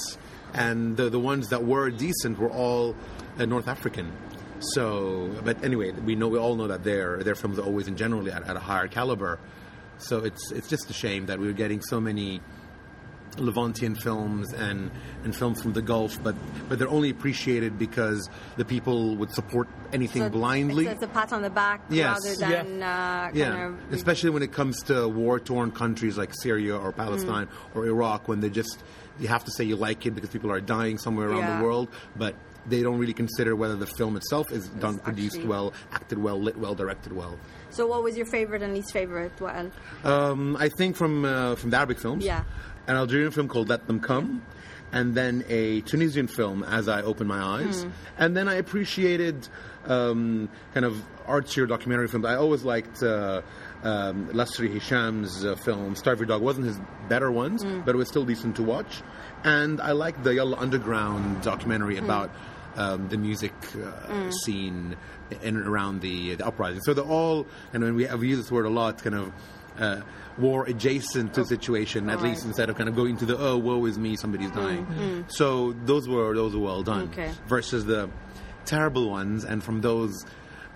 And 0.55 0.97
the 0.97 1.11
the 1.11 1.19
ones 1.21 1.49
that 1.49 1.65
were 1.65 1.91
decent 1.91 2.39
were 2.39 2.51
all 2.51 2.95
uh, 3.39 3.45
North 3.45 3.69
African. 3.69 4.11
So, 4.61 5.31
but 5.45 5.63
anyway, 5.63 5.93
we 5.93 6.15
know 6.17 6.29
we 6.29 6.39
all 6.39 6.55
know 6.57 6.69
that 6.69 6.83
their 6.83 7.23
their 7.23 7.35
films 7.35 7.59
are 7.59 7.63
always 7.67 7.89
and 7.89 7.97
generally 7.99 8.31
at, 8.33 8.49
at 8.49 8.57
a 8.57 8.61
higher 8.61 8.89
caliber. 8.89 9.39
So 9.99 10.19
it's 10.25 10.51
it's 10.53 10.69
just 10.69 10.89
a 10.89 10.93
shame 10.95 11.27
that 11.27 11.39
we 11.39 11.47
were 11.47 11.53
getting 11.53 11.83
so 11.83 12.01
many 12.01 12.41
Levantian 13.37 13.97
films 14.01 14.53
and, 14.53 14.91
and 15.25 15.35
films 15.35 15.61
from 15.63 15.73
the 15.73 15.83
Gulf, 15.83 16.23
but 16.23 16.35
but 16.69 16.79
they're 16.79 16.89
only 16.89 17.11
appreciated 17.11 17.79
because 17.79 18.29
the 18.57 18.65
people 18.65 19.17
would 19.17 19.31
support 19.31 19.69
anything 19.93 20.23
So 20.23 20.29
blindly. 20.31 20.87
It's, 20.87 20.95
it's 20.95 21.03
a 21.05 21.09
pat 21.09 21.33
on 21.33 21.43
the 21.43 21.51
back 21.51 21.83
Yes. 21.91 22.21
rather 22.25 22.37
than 22.65 22.83
uh, 22.83 23.25
kind 23.27 23.37
yeah, 23.37 23.67
of. 23.69 23.93
especially 23.93 24.31
when 24.31 24.43
it 24.43 24.53
comes 24.53 24.83
to 24.85 25.09
war-torn 25.09 25.71
countries 25.73 26.17
like 26.19 26.33
Syria 26.43 26.77
or 26.77 26.93
Palestine 26.93 27.47
Mm. 27.47 27.51
or 27.77 27.87
Iraq, 27.87 28.29
when 28.29 28.41
they 28.41 28.51
just 28.51 28.83
you 29.19 29.29
have 29.29 29.45
to 29.45 29.51
say 29.51 29.65
you 29.65 29.77
like 29.77 30.05
it 30.07 30.15
because 30.15 30.31
people 30.31 30.51
are 30.51 30.61
dying 30.61 30.99
somewhere 30.99 31.29
around 31.31 31.39
Yeah. 31.41 31.59
the 31.59 31.65
world, 31.65 31.89
but 32.17 32.35
they 32.69 32.83
don't 32.83 32.99
really 32.99 33.15
consider 33.15 33.55
whether 33.55 33.77
the 33.77 33.87
film 33.87 34.17
itself 34.17 34.51
is 34.51 34.69
done, 34.69 34.99
produced 34.99 35.37
actually- 35.37 35.49
well, 35.49 35.73
acted 35.93 36.19
well, 36.19 36.39
lit 36.41 36.57
well, 36.59 36.75
directed 36.75 37.13
well. 37.13 37.39
So, 37.71 37.87
what 37.87 38.03
was 38.03 38.17
your 38.17 38.27
favorite 38.27 38.63
and 38.63 38.75
least 38.75 38.93
favorite? 38.93 39.33
Well, 39.41 39.71
Um, 40.05 40.57
I 40.59 40.69
think 40.69 40.97
from 40.97 41.25
uh, 41.25 41.55
from 41.57 41.71
the 41.71 41.77
Arabic 41.77 41.99
films, 41.99 42.25
Yeah. 42.25 42.43
An 42.87 42.97
Algerian 42.97 43.31
film 43.33 43.49
called 43.49 43.69
Let 43.69 43.87
Them 43.87 44.01
Come, 44.01 44.43
and 44.93 45.15
then 45.15 45.45
a 45.49 45.81
Tunisian 45.83 46.29
film, 46.29 46.63
As 46.63 46.89
I 46.89 47.03
opened 47.03 47.29
My 47.29 47.41
Eyes, 47.43 47.83
Hmm. 47.83 47.91
and 48.19 48.37
then 48.37 48.49
I 48.49 48.55
appreciated 48.55 49.49
um, 49.87 50.49
kind 50.75 50.85
of 50.87 50.97
artsier 51.27 51.69
documentary 51.69 52.09
films. 52.09 52.25
I 52.27 52.35
always 52.37 52.65
liked. 52.65 53.03
Uh, 53.03 53.43
um, 53.85 54.29
Lasri 54.33 54.73
Hisham's 54.73 55.45
uh, 55.45 55.55
film 55.55 55.95
Starve 55.95 56.19
Your 56.19 56.27
Dog 56.27 56.43
wasn't 56.43 56.67
his 56.67 56.81
better 57.09 57.31
ones, 57.31 57.63
Hmm. 57.63 57.81
but 57.83 57.95
it 57.95 57.99
was 57.99 58.09
still 58.09 58.25
decent 58.25 58.57
to 58.57 58.63
watch. 58.65 59.03
And 59.45 59.81
I 59.81 59.93
liked 59.93 60.25
the 60.25 60.35
Yalla 60.35 60.57
Underground 60.57 61.43
documentary 61.43 61.97
Hmm. 61.99 62.05
about 62.05 62.31
um, 62.77 63.09
the 63.09 63.17
music 63.17 63.53
uh, 63.77 64.31
scene 64.45 64.97
in 65.43 65.57
and 65.57 65.67
around 65.67 66.01
the, 66.01 66.35
the 66.35 66.47
uprising. 66.47 66.81
So 66.83 66.95
they're 66.95 67.05
all, 67.05 67.47
and 67.73 67.83
when 67.85 67.95
we 67.95 68.05
have 68.05 68.23
used 68.25 68.41
this 68.43 68.51
word 68.51 68.67
a 68.67 68.71
lot, 68.71 69.03
kind 69.03 69.15
of 69.15 69.33
uh, 69.79 70.01
war 70.39 70.65
adjacent 70.67 71.35
to 71.35 71.45
situation, 71.45 72.09
at 72.11 72.17
Right. 72.17 72.31
least 72.31 72.45
instead 72.45 72.69
of 72.71 72.77
kind 72.77 72.89
of 72.89 72.95
going 72.97 73.17
to 73.19 73.27
the 73.27 73.37
oh 73.39 73.57
woe 73.57 73.85
is 73.87 73.99
me, 73.99 74.17
somebody's 74.17 74.51
dying. 74.51 75.25
So 75.29 75.73
those 75.85 76.09
were 76.09 76.35
those 76.35 76.55
were 76.55 76.63
well 76.63 76.83
done. 76.83 77.09
Okay. 77.13 77.31
Versus 77.47 77.85
the 77.85 78.11
terrible 78.65 79.09
ones, 79.11 79.45
and 79.45 79.63
from 79.63 79.81
those, 79.81 80.27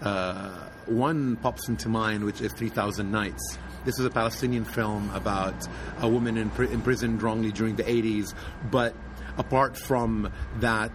uh, 0.03 0.51
one 0.87 1.37
pops 1.37 1.69
into 1.69 1.89
mind, 1.89 2.25
which 2.25 2.41
is 2.41 2.53
Three 2.53 2.69
Thousand 2.71 3.11
Nights. 3.11 3.59
This 3.85 3.99
is 3.99 4.05
a 4.05 4.11
Palestinian 4.11 4.65
film 4.65 5.11
about 5.15 5.67
a 6.01 6.09
woman 6.09 6.37
in, 6.37 6.51
pri- 6.51 6.69
imprisoned 6.69 7.23
wrongly 7.23 7.51
during 7.51 7.77
the 7.77 7.83
80s, 7.85 8.35
but 8.71 8.95
apart 9.39 9.75
from 9.77 10.31
that 10.61 10.93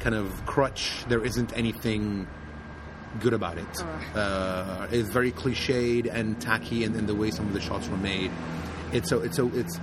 kind 0.00 0.14
of 0.14 0.44
crutch, 0.44 1.04
there 1.08 1.24
isn't 1.24 1.56
anything 1.56 2.26
good 3.20 3.32
about 3.32 3.58
it. 3.58 3.84
Uh, 4.14 4.86
it's 4.90 5.08
very 5.08 5.32
cliched 5.32 6.12
and 6.12 6.40
tacky 6.40 6.84
in, 6.84 6.94
in 6.94 7.06
the 7.06 7.14
way 7.14 7.30
some 7.30 7.46
of 7.46 7.52
the 7.52 7.60
shots 7.60 7.88
were 7.88 7.96
made. 7.96 8.30
It's 8.92 9.08
so 9.08 9.20
it's 9.20 9.36
so 9.36 9.50
it's. 9.54 9.78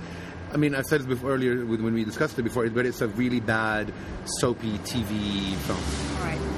I 0.52 0.56
mean, 0.56 0.74
I 0.74 0.82
said 0.82 1.00
this 1.00 1.06
before 1.06 1.30
earlier 1.30 1.64
when 1.64 1.94
we 1.94 2.04
discussed 2.04 2.38
it 2.38 2.42
before, 2.42 2.68
but 2.70 2.84
it's 2.84 3.00
a 3.00 3.08
really 3.08 3.38
bad 3.40 3.92
soapy 4.24 4.78
TV 4.78 5.54
film. 5.54 5.78
all 6.18 6.24
right. 6.26 6.49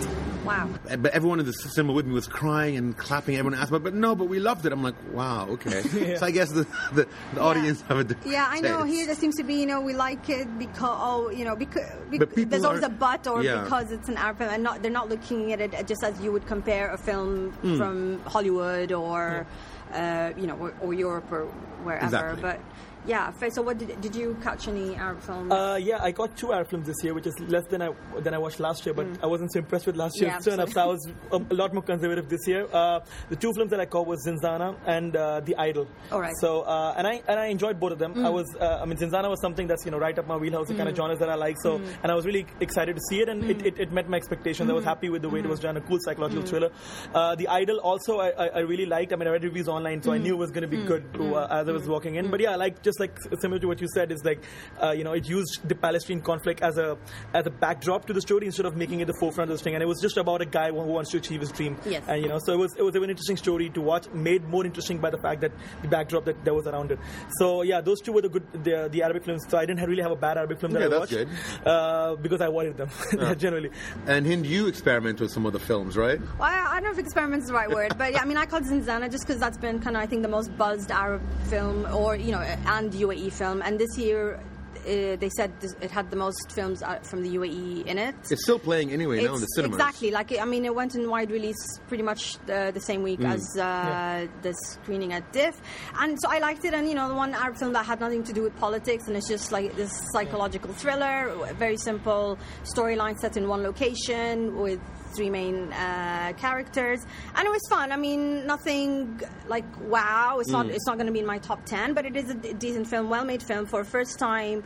Wow. 0.44 0.68
But 0.98 1.12
everyone 1.12 1.40
in 1.40 1.46
the 1.46 1.52
cinema 1.52 1.92
with 1.92 2.06
me 2.06 2.12
was 2.14 2.26
crying 2.26 2.76
and 2.76 2.96
clapping. 2.96 3.36
Everyone 3.36 3.58
asked, 3.58 3.70
but, 3.70 3.82
but 3.84 3.94
no, 3.94 4.14
but 4.14 4.24
we 4.24 4.40
loved 4.40 4.66
it. 4.66 4.72
I'm 4.72 4.82
like, 4.82 4.94
wow, 5.12 5.46
okay. 5.50 5.82
So 6.18 6.26
I 6.26 6.30
guess 6.30 6.50
the 6.50 6.66
the, 6.92 7.06
the 7.34 7.40
audience 7.40 7.80
have 7.82 7.98
a 7.98 8.04
different 8.04 8.32
Yeah, 8.32 8.46
I 8.48 8.60
know. 8.60 8.82
taste. 8.82 8.94
Here 8.94 9.06
there 9.06 9.14
seems 9.14 9.36
to 9.36 9.44
be, 9.44 9.54
you 9.54 9.66
know, 9.66 9.80
we 9.80 9.94
like 9.94 10.28
it 10.28 10.58
because, 10.58 10.98
oh, 11.00 11.30
you 11.30 11.44
know, 11.44 11.54
because, 11.56 11.88
But 12.10 12.34
people 12.34 12.50
there's 12.50 12.64
always 12.64 12.82
are- 12.82 12.86
a 12.86 12.90
but 12.90 13.26
or 13.26 13.42
yeah. 13.42 13.62
because 13.62 13.92
it's 13.92 14.08
an 14.08 14.16
Arab 14.16 14.38
film, 14.38 14.50
and 14.50 14.62
not 14.62 14.82
they're 14.82 14.90
not 14.90 15.08
looking 15.08 15.52
at 15.52 15.60
it 15.60 15.86
just 15.86 16.02
as 16.02 16.20
you 16.20 16.32
would 16.32 16.46
compare 16.46 16.90
a 16.90 16.98
film 16.98 17.52
Hmm. 17.62 17.76
from 17.78 18.20
Hollywood 18.24 18.92
or, 18.92 19.46
uh, 19.92 20.30
you 20.36 20.46
know, 20.46 20.56
or, 20.56 20.74
or 20.80 20.94
Europe 20.94 21.30
or 21.30 21.44
wherever. 21.84 22.04
Exactly. 22.06 22.42
But 22.42 22.60
yeah, 23.06 23.32
so 23.50 23.62
what 23.62 23.78
did 23.78 24.00
did 24.00 24.14
you 24.14 24.36
catch 24.42 24.68
any 24.68 24.94
Arab 24.96 25.20
films? 25.20 25.50
Uh, 25.52 25.78
yeah, 25.82 25.98
I 26.02 26.10
got 26.12 26.36
two 26.36 26.52
Arab 26.52 26.68
films 26.68 26.86
this 26.86 27.02
year, 27.02 27.14
which 27.14 27.26
is 27.26 27.34
less 27.40 27.64
than 27.68 27.82
I 27.82 27.90
than 28.20 28.34
I 28.34 28.38
watched 28.38 28.60
last 28.60 28.86
year. 28.86 28.94
But 28.94 29.06
I 29.22 29.26
wasn't 29.26 29.52
so 29.52 29.58
impressed 29.58 29.86
with 29.86 29.96
last 29.96 30.20
year's 30.20 30.32
Mm. 30.32 30.46
Yeah, 30.46 30.50
turn 30.52 30.60
up, 30.60 30.68
so 30.70 30.80
I 30.80 30.86
was 30.86 31.08
a, 31.32 31.36
a 31.36 31.54
lot 31.54 31.74
more 31.74 31.82
conservative 31.82 32.28
this 32.28 32.46
year. 32.46 32.66
Uh, 32.72 33.00
the 33.28 33.36
two 33.36 33.52
films 33.54 33.70
that 33.70 33.80
I 33.80 33.86
caught 33.86 34.06
was 34.06 34.24
Zinzana 34.26 34.76
and 34.86 35.16
uh, 35.16 35.40
The 35.40 35.56
Idol. 35.56 35.88
All 36.12 36.20
right. 36.20 36.32
Mm. 36.34 36.40
So 36.40 36.62
uh, 36.62 36.94
and 36.96 37.06
I 37.06 37.22
and 37.26 37.40
I 37.40 37.46
enjoyed 37.46 37.80
both 37.80 37.92
of 37.92 37.98
them. 37.98 38.24
I 38.24 38.30
was 38.30 38.46
uh, 38.60 38.78
I 38.82 38.84
mean 38.86 38.98
Zinzana 38.98 39.28
was 39.28 39.40
something 39.40 39.66
that's 39.66 39.84
you 39.84 39.90
know 39.90 39.98
right 39.98 40.16
up 40.18 40.26
my 40.26 40.36
wheelhouse, 40.36 40.68
the 40.68 40.74
kind 40.74 40.88
of 40.88 40.96
genres 40.96 41.18
that 41.18 41.28
I 41.28 41.34
like. 41.34 41.56
So 41.62 41.72
Mm. 41.72 41.86
and 42.02 42.12
I 42.12 42.14
was 42.14 42.26
really 42.26 42.46
excited 42.60 42.94
to 42.96 43.02
see 43.08 43.20
it, 43.20 43.28
and 43.28 43.42
it, 43.50 43.64
it, 43.66 43.78
it 43.80 43.92
met 43.92 44.08
my 44.08 44.16
expectations. 44.18 44.68
I 44.70 44.74
was 44.74 44.84
happy 44.84 45.08
with 45.08 45.22
the 45.22 45.28
way 45.30 45.40
it 45.40 45.46
was 45.46 45.58
done, 45.60 45.76
a 45.76 45.80
cool 45.80 45.98
psychological 46.00 46.44
thriller. 46.44 46.70
Uh, 47.14 47.34
the 47.34 47.48
Idol 47.48 47.78
also 47.78 48.18
I, 48.20 48.28
I, 48.30 48.46
I 48.48 48.58
really 48.60 48.86
liked. 48.86 49.12
I 49.12 49.16
mean 49.16 49.26
I 49.26 49.30
read 49.32 49.42
reviews 49.44 49.68
online, 49.68 50.02
so 50.02 50.12
I 50.12 50.18
knew 50.18 50.34
it 50.34 50.38
was 50.38 50.50
going 50.50 50.62
to 50.62 50.68
be 50.76 50.84
good 50.84 51.04
as 51.50 51.68
I 51.68 51.72
was 51.72 51.88
walking 51.88 52.16
in. 52.16 52.30
But 52.30 52.40
yeah, 52.40 52.52
I 52.52 52.56
like 52.56 52.82
just 52.82 52.91
just 52.92 53.00
like 53.00 53.40
similar 53.40 53.60
to 53.60 53.66
what 53.66 53.80
you 53.80 53.88
said, 53.94 54.12
is 54.12 54.24
like 54.24 54.40
uh, 54.82 54.90
you 54.90 55.04
know 55.04 55.12
it 55.12 55.28
used 55.28 55.66
the 55.68 55.74
Palestine 55.74 56.20
conflict 56.20 56.62
as 56.62 56.78
a 56.78 56.96
as 57.34 57.46
a 57.46 57.50
backdrop 57.50 58.06
to 58.06 58.12
the 58.12 58.20
story 58.20 58.46
instead 58.46 58.66
of 58.66 58.76
making 58.76 59.00
it 59.00 59.06
the 59.06 59.14
forefront 59.20 59.50
of 59.50 59.58
the 59.58 59.64
thing. 59.64 59.74
And 59.74 59.82
it 59.82 59.86
was 59.86 60.00
just 60.00 60.16
about 60.16 60.42
a 60.42 60.46
guy 60.46 60.68
who 60.70 60.76
wants 60.76 61.10
to 61.12 61.18
achieve 61.18 61.40
his 61.40 61.52
dream. 61.52 61.76
Yes. 61.86 62.02
And 62.08 62.22
you 62.22 62.28
know, 62.28 62.38
so 62.44 62.52
it 62.52 62.58
was 62.58 62.74
it 62.76 62.82
was 62.82 62.94
an 62.94 63.04
interesting 63.04 63.36
story 63.36 63.70
to 63.70 63.80
watch, 63.80 64.08
made 64.12 64.44
more 64.48 64.64
interesting 64.64 64.98
by 64.98 65.10
the 65.10 65.18
fact 65.18 65.40
that 65.40 65.52
the 65.82 65.88
backdrop 65.88 66.24
that 66.26 66.44
there 66.44 66.54
was 66.54 66.66
around 66.66 66.90
it. 66.92 66.98
So 67.38 67.62
yeah, 67.62 67.80
those 67.80 68.00
two 68.00 68.12
were 68.12 68.22
the 68.22 68.28
good 68.28 68.46
the, 68.64 68.88
the 68.90 69.02
Arabic 69.02 69.24
films. 69.24 69.44
So 69.48 69.58
I 69.58 69.66
didn't 69.66 69.88
really 69.88 70.02
have 70.02 70.12
a 70.12 70.16
bad 70.16 70.36
Arabic 70.38 70.60
film 70.60 70.72
that 70.72 70.80
Yeah, 70.80 70.86
I 70.86 70.88
that's 70.90 71.12
watched 71.12 71.12
good. 71.12 71.66
Uh, 71.66 72.16
because 72.16 72.40
I 72.40 72.48
wanted 72.48 72.76
them 72.76 72.90
generally. 73.38 73.70
And 74.06 74.26
Hind, 74.26 74.46
you 74.46 74.66
experiment 74.66 75.20
with 75.20 75.30
some 75.30 75.46
of 75.46 75.52
the 75.52 75.58
films, 75.58 75.96
right? 75.96 76.20
Well, 76.20 76.42
I, 76.42 76.72
I 76.72 76.74
don't 76.74 76.84
know 76.84 76.90
if 76.90 76.98
experiment 76.98 77.42
is 77.42 77.48
the 77.48 77.54
right 77.54 77.70
word, 77.70 77.96
but 77.96 78.12
yeah, 78.12 78.22
I 78.22 78.24
mean, 78.24 78.36
I 78.36 78.46
called 78.46 78.64
Zinzana 78.64 79.10
just 79.10 79.26
because 79.26 79.40
that's 79.40 79.58
been 79.58 79.80
kind 79.80 79.96
of, 79.96 80.02
I 80.02 80.06
think, 80.06 80.22
the 80.22 80.28
most 80.28 80.56
buzzed 80.56 80.90
Arab 80.90 81.22
film, 81.44 81.86
or 81.94 82.16
you 82.16 82.32
know, 82.32 82.40
and 82.40 82.81
UAE 82.90 83.32
film. 83.32 83.62
And 83.62 83.78
this 83.78 83.96
year, 83.98 84.40
uh, 84.84 85.14
they 85.16 85.30
said 85.36 85.52
this, 85.60 85.74
it 85.80 85.92
had 85.92 86.10
the 86.10 86.16
most 86.16 86.50
films 86.50 86.82
uh, 86.82 86.98
from 87.02 87.22
the 87.22 87.36
UAE 87.36 87.86
in 87.86 87.98
it. 87.98 88.16
It's 88.30 88.42
still 88.42 88.58
playing 88.58 88.90
anyway 88.90 89.22
now 89.22 89.34
in 89.34 89.40
the 89.40 89.46
cinemas. 89.46 89.76
Exactly. 89.78 90.10
Like 90.10 90.36
I 90.40 90.44
mean, 90.44 90.64
it 90.64 90.74
went 90.74 90.96
in 90.96 91.08
wide 91.08 91.30
release 91.30 91.78
pretty 91.86 92.02
much 92.02 92.36
the, 92.46 92.72
the 92.74 92.80
same 92.80 93.02
week 93.04 93.20
Mm. 93.20 93.32
as 93.34 93.56
uh, 93.60 94.26
the 94.42 94.52
screening 94.54 95.12
at 95.12 95.30
DIFF, 95.32 95.60
and 96.00 96.18
so 96.20 96.28
I 96.28 96.38
liked 96.40 96.64
it. 96.64 96.74
And 96.74 96.88
you 96.88 96.94
know, 96.96 97.08
the 97.08 97.14
one 97.14 97.32
Arab 97.32 97.56
film 97.58 97.72
that 97.74 97.86
had 97.86 98.00
nothing 98.00 98.24
to 98.24 98.32
do 98.32 98.42
with 98.42 98.56
politics, 98.56 99.06
and 99.06 99.16
it's 99.16 99.28
just 99.28 99.52
like 99.52 99.76
this 99.76 99.92
psychological 100.12 100.72
thriller, 100.72 101.32
very 101.58 101.76
simple 101.76 102.36
storyline 102.64 103.16
set 103.20 103.36
in 103.36 103.46
one 103.46 103.62
location 103.62 104.58
with 104.58 104.80
three 105.14 105.30
main 105.30 105.72
uh, 105.72 106.32
characters, 106.36 107.00
and 107.34 107.46
it 107.46 107.50
was 107.50 107.62
fun. 107.68 107.92
I 107.92 107.96
mean, 107.96 108.46
nothing 108.46 109.20
like 109.48 109.64
wow. 109.88 110.38
It's 110.40 110.50
Mm. 110.50 110.52
not. 110.52 110.66
It's 110.66 110.86
not 110.86 110.96
going 110.98 111.06
to 111.06 111.12
be 111.12 111.20
in 111.20 111.26
my 111.26 111.38
top 111.38 111.64
ten, 111.64 111.94
but 111.94 112.04
it 112.06 112.16
is 112.16 112.30
a 112.30 112.34
d- 112.34 112.52
decent 112.54 112.86
film, 112.88 113.08
well-made 113.10 113.42
film 113.42 113.66
for 113.66 113.80
a 113.80 113.84
first 113.84 114.18
time. 114.18 114.62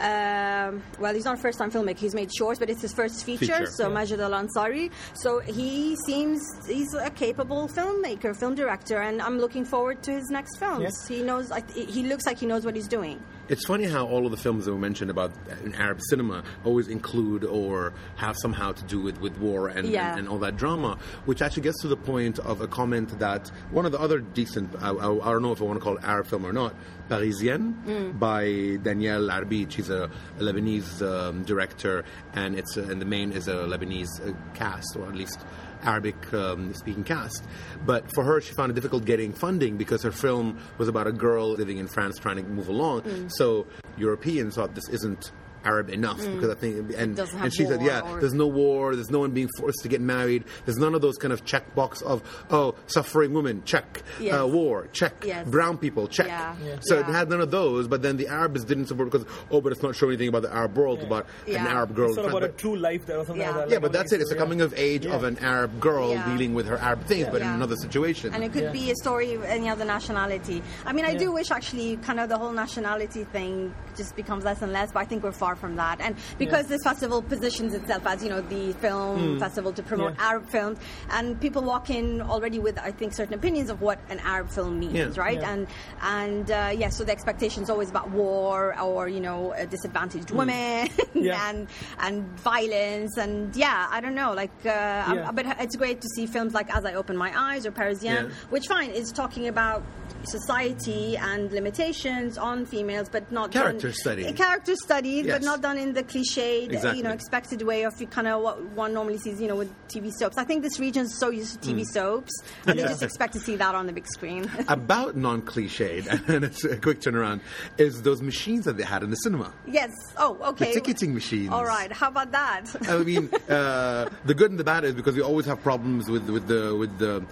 Um, 0.00 0.82
well, 0.98 1.12
he's 1.14 1.26
not 1.26 1.34
a 1.34 1.42
first-time 1.42 1.70
filmmaker. 1.70 1.98
He's 1.98 2.14
made 2.14 2.30
shorts, 2.32 2.58
but 2.58 2.70
it's 2.70 2.80
his 2.80 2.94
first 2.94 3.22
feature. 3.22 3.44
Feature, 3.44 3.66
so 3.66 3.88
yeah. 3.88 3.92
Majid 3.94 4.20
Al 4.20 4.30
Ansari. 4.30 4.90
So 5.12 5.40
he 5.40 5.94
seems 6.06 6.40
he's 6.66 6.94
a 6.94 7.10
capable 7.10 7.68
filmmaker, 7.68 8.34
film 8.34 8.54
director, 8.54 9.02
and 9.02 9.20
I'm 9.20 9.38
looking 9.38 9.66
forward 9.66 10.02
to 10.04 10.12
his 10.12 10.30
next 10.30 10.56
films. 10.58 10.94
He 11.06 11.22
knows. 11.22 11.52
I, 11.52 11.62
he 11.76 12.04
looks 12.04 12.24
like 12.24 12.38
he 12.38 12.46
knows 12.46 12.64
what 12.64 12.74
he's 12.76 12.88
doing. 12.88 13.22
It's 13.50 13.66
funny 13.66 13.84
how 13.84 14.06
all 14.06 14.24
of 14.26 14.30
the 14.30 14.36
films 14.38 14.64
that 14.64 14.72
were 14.72 14.78
mentioned 14.78 15.10
about 15.10 15.32
in 15.64 15.74
Arab 15.74 15.98
cinema 16.08 16.44
always 16.64 16.86
include 16.88 17.44
or 17.44 17.92
have 18.16 18.36
somehow 18.40 18.70
to 18.72 18.84
do 18.84 19.00
with, 19.02 19.20
with 19.20 19.36
war 19.38 19.66
and, 19.68 19.88
Yeah. 19.88 20.10
and, 20.12 20.20
and 20.20 20.28
all 20.28 20.38
that 20.38 20.56
drama, 20.56 20.96
which 21.24 21.42
actually 21.42 21.64
gets 21.64 21.82
to 21.82 21.88
the 21.88 21.96
point 21.96 22.38
of 22.38 22.60
a 22.60 22.68
comment 22.68 23.18
that 23.18 23.48
one 23.72 23.84
of 23.86 23.92
the 23.92 23.98
other 24.00 24.20
decent, 24.20 24.74
I, 24.80 24.90
I, 24.90 25.28
I 25.28 25.30
don't 25.32 25.42
know 25.42 25.50
if 25.52 25.60
I 25.60 25.64
want 25.64 25.80
to 25.80 25.84
call 25.84 25.96
it 25.98 26.04
Arab 26.04 26.28
film 26.28 26.46
or 26.46 26.52
not, 26.52 26.74
Parisienne 27.08 27.74
Mm. 27.86 28.18
by 28.20 28.78
Danielle 28.84 29.28
Arbid. 29.28 29.72
She's 29.72 29.90
a, 29.90 30.04
a 30.38 30.40
Lebanese 30.40 31.02
um, 31.02 31.42
director, 31.42 32.04
and 32.34 32.56
it's 32.56 32.76
and 32.76 33.00
the 33.00 33.04
main 33.04 33.32
is 33.32 33.48
a 33.48 33.54
Lebanese 33.72 34.08
uh, 34.28 34.32
cast, 34.54 34.94
or 34.96 35.08
at 35.08 35.16
least 35.16 35.40
Arabic 35.82 36.32
um, 36.32 36.74
speaking 36.74 37.04
cast. 37.04 37.44
But 37.84 38.12
for 38.14 38.24
her, 38.24 38.40
she 38.40 38.54
found 38.54 38.70
it 38.70 38.74
difficult 38.74 39.04
getting 39.04 39.32
funding 39.32 39.76
because 39.76 40.02
her 40.02 40.12
film 40.12 40.58
was 40.78 40.88
about 40.88 41.06
a 41.06 41.12
girl 41.12 41.50
living 41.50 41.78
in 41.78 41.88
France 41.88 42.18
trying 42.18 42.36
to 42.36 42.42
move 42.42 42.68
along. 42.68 43.02
Mm. 43.02 43.30
So 43.32 43.66
Europeans 43.96 44.54
thought 44.56 44.74
this 44.74 44.88
isn't 44.88 45.32
Arab 45.64 45.90
enough 45.90 46.18
because 46.18 46.50
I 46.50 46.54
think 46.54 46.92
and, 46.96 47.18
and 47.18 47.52
she 47.54 47.64
said 47.66 47.82
yeah 47.82 48.00
or- 48.00 48.20
there's 48.20 48.32
no 48.34 48.46
war 48.46 48.94
there's 48.94 49.10
no 49.10 49.20
one 49.20 49.30
being 49.32 49.48
forced 49.58 49.82
to 49.82 49.88
get 49.88 50.00
married 50.00 50.44
there's 50.64 50.78
none 50.78 50.94
of 50.94 51.02
those 51.02 51.16
kind 51.18 51.32
of 51.32 51.44
check 51.44 51.74
box 51.74 52.00
of 52.02 52.22
oh 52.50 52.74
suffering 52.86 53.32
women 53.34 53.62
check 53.64 54.02
Yes. 54.18 54.40
uh, 54.40 54.46
war 54.46 54.88
check 54.92 55.24
Yes. 55.24 55.48
brown 55.48 55.76
people 55.78 56.08
check 56.08 56.28
Yeah. 56.28 56.54
Yeah. 56.64 56.76
so 56.80 56.98
it 56.98 57.06
had 57.06 57.28
none 57.28 57.40
of 57.40 57.50
those 57.50 57.88
but 57.88 58.02
then 58.02 58.16
the 58.16 58.28
Arabs 58.28 58.64
didn't 58.64 58.86
support 58.86 59.10
because 59.10 59.26
oh 59.50 59.60
but 59.60 59.72
it's 59.72 59.82
not 59.82 59.94
showing 59.94 60.12
anything 60.12 60.28
about 60.28 60.42
the 60.42 60.52
Arab 60.54 60.76
world 60.76 61.02
about 61.02 61.26
an 61.46 61.56
Arab 61.56 61.94
girl 61.94 62.06
It's 62.06 62.14
sort 62.16 62.26
of 62.26 62.32
about 62.34 62.48
a 62.48 62.52
true 62.52 62.76
life 62.76 63.06
there 63.06 63.18
or 63.18 63.24
something 63.24 63.40
Yeah. 63.42 63.50
like 63.50 63.56
that. 63.56 63.68
yeah, 63.68 63.74
like 63.76 63.82
but 63.82 63.92
that's 63.92 64.12
it. 64.12 64.20
It's 64.20 64.30
a 64.30 64.36
coming 64.36 64.60
of 64.60 64.72
age 64.76 65.04
Yeah. 65.06 65.14
of 65.16 65.24
an 65.24 65.38
Arab 65.40 65.78
girl 65.80 66.10
Yeah. 66.10 66.26
dealing 66.30 66.54
with 66.54 66.66
her 66.66 66.76
Arab 66.78 67.04
things, 67.06 67.28
but 67.30 67.42
in 67.42 67.48
another 67.48 67.76
situation. 67.76 68.32
And 68.34 68.42
it 68.44 68.52
could 68.52 68.62
Yeah. 68.64 68.72
be 68.72 68.90
a 68.90 68.94
story 68.96 69.34
of 69.34 69.44
any 69.44 69.68
other 69.68 69.84
nationality. 69.84 70.62
I 70.86 70.92
mean, 70.92 71.04
I 71.04 71.14
do 71.14 71.30
wish 71.32 71.50
actually 71.50 71.96
kind 71.98 72.18
of 72.20 72.28
the 72.28 72.38
whole 72.38 72.52
nationality 72.52 73.24
thing 73.24 73.74
just 73.96 74.16
becomes 74.16 74.44
less 74.44 74.62
and 74.62 74.72
less, 74.72 74.90
but 74.92 75.00
I 75.00 75.04
think 75.04 75.22
we're 75.22 75.32
far 75.32 75.49
from 75.56 75.76
that. 75.76 76.00
And 76.00 76.16
because 76.38 76.66
this 76.66 76.82
festival 76.84 77.22
positions 77.22 77.74
itself 77.74 78.06
as, 78.06 78.22
you 78.22 78.28
know, 78.30 78.40
the 78.40 78.72
film 78.74 79.38
festival 79.38 79.72
to 79.72 79.82
promote 79.82 80.14
Yeah. 80.16 80.28
Arab 80.28 80.48
films, 80.50 80.78
and 81.10 81.40
people 81.40 81.62
walk 81.62 81.90
in 81.90 82.20
already 82.20 82.58
with, 82.58 82.78
I 82.78 82.90
think, 82.90 83.12
certain 83.12 83.34
opinions 83.34 83.70
of 83.70 83.80
what 83.80 83.98
an 84.08 84.18
Arab 84.20 84.50
film 84.50 84.78
means, 84.80 84.94
Yeah. 84.94 85.10
right? 85.16 85.40
Yeah. 85.40 85.52
And, 85.52 85.66
and 86.02 86.50
uh, 86.50 86.72
yeah, 86.76 86.88
so 86.90 87.04
the 87.04 87.12
expectation 87.12 87.62
is 87.62 87.70
always 87.70 87.90
about 87.90 88.10
war 88.10 88.78
or, 88.80 89.08
you 89.08 89.20
know, 89.20 89.54
disadvantaged 89.70 90.30
women 90.30 90.88
Yeah. 91.14 91.48
and, 91.50 91.68
and 92.00 92.24
violence. 92.40 93.16
And 93.18 93.54
yeah, 93.56 93.86
I 93.90 94.00
don't 94.00 94.14
know, 94.14 94.32
like, 94.32 94.50
uh, 94.66 95.32
but 95.32 95.46
it's 95.60 95.76
great 95.76 96.00
to 96.00 96.08
see 96.16 96.26
films 96.26 96.54
like 96.54 96.74
As 96.74 96.84
I 96.84 96.94
Open 96.94 97.16
My 97.16 97.32
Eyes 97.38 97.66
or 97.66 97.70
Parisienne, 97.72 98.26
Yeah. 98.26 98.32
which 98.50 98.66
fine 98.66 98.90
is 98.90 99.12
talking 99.12 99.48
about 99.48 99.82
society 100.24 101.16
and 101.16 101.50
limitations 101.52 102.36
on 102.38 102.66
females, 102.66 103.08
but 103.08 103.30
not 103.32 103.50
Character 103.50 103.92
study. 103.92 104.30
Character 104.32 104.74
study, 104.76 105.22
Yes. 105.42 105.44
not 105.50 105.60
done 105.62 105.78
in 105.78 105.92
the 105.92 106.02
cliched, 106.02 106.70
Exactly. 106.72 106.98
you 106.98 107.04
know, 107.04 107.10
expected 107.10 107.62
way 107.62 107.82
of 107.84 107.94
kind 108.10 108.26
of 108.28 108.42
what 108.42 108.60
one 108.70 108.92
normally 108.94 109.18
sees, 109.18 109.40
you 109.40 109.48
know, 109.48 109.56
with 109.56 109.70
TV 109.88 110.10
soaps. 110.12 110.38
I 110.38 110.44
think 110.44 110.62
this 110.62 110.78
region's 110.80 111.18
so 111.18 111.30
used 111.30 111.60
to 111.62 111.68
TV 111.68 111.84
soaps, 111.84 112.32
and 112.66 112.78
they 112.78 112.82
just 112.82 113.02
expect 113.02 113.32
to 113.34 113.40
see 113.40 113.56
that 113.56 113.74
on 113.74 113.86
the 113.86 113.92
big 113.92 114.06
screen. 114.06 114.50
About 114.68 115.16
non-cliched, 115.16 116.06
and 116.28 116.44
it's 116.44 116.64
a 116.64 116.76
quick 116.76 117.00
turnaround, 117.00 117.40
is 117.78 118.02
those 118.02 118.22
machines 118.22 118.64
that 118.64 118.76
they 118.76 118.84
had 118.84 119.02
in 119.02 119.10
the 119.10 119.16
cinema. 119.16 119.52
yes. 119.66 119.90
Oh, 120.16 120.36
okay. 120.50 120.66
The 120.66 120.80
ticketing 120.80 121.14
machines. 121.14 121.50
All 121.50 121.64
right. 121.64 121.90
How 121.92 122.08
about 122.08 122.32
that? 122.32 122.64
I 122.88 122.98
mean, 122.98 123.30
uh, 123.48 124.08
the 124.24 124.34
good 124.34 124.50
and 124.50 124.60
the 124.60 124.64
bad 124.64 124.84
is 124.84 124.94
because 124.94 125.14
we 125.16 125.22
always 125.22 125.46
have 125.46 125.62
problems 125.62 126.08
with 126.10 126.28
with 126.28 126.46
the 126.46 126.74
with 126.76 126.98
the 126.98 127.24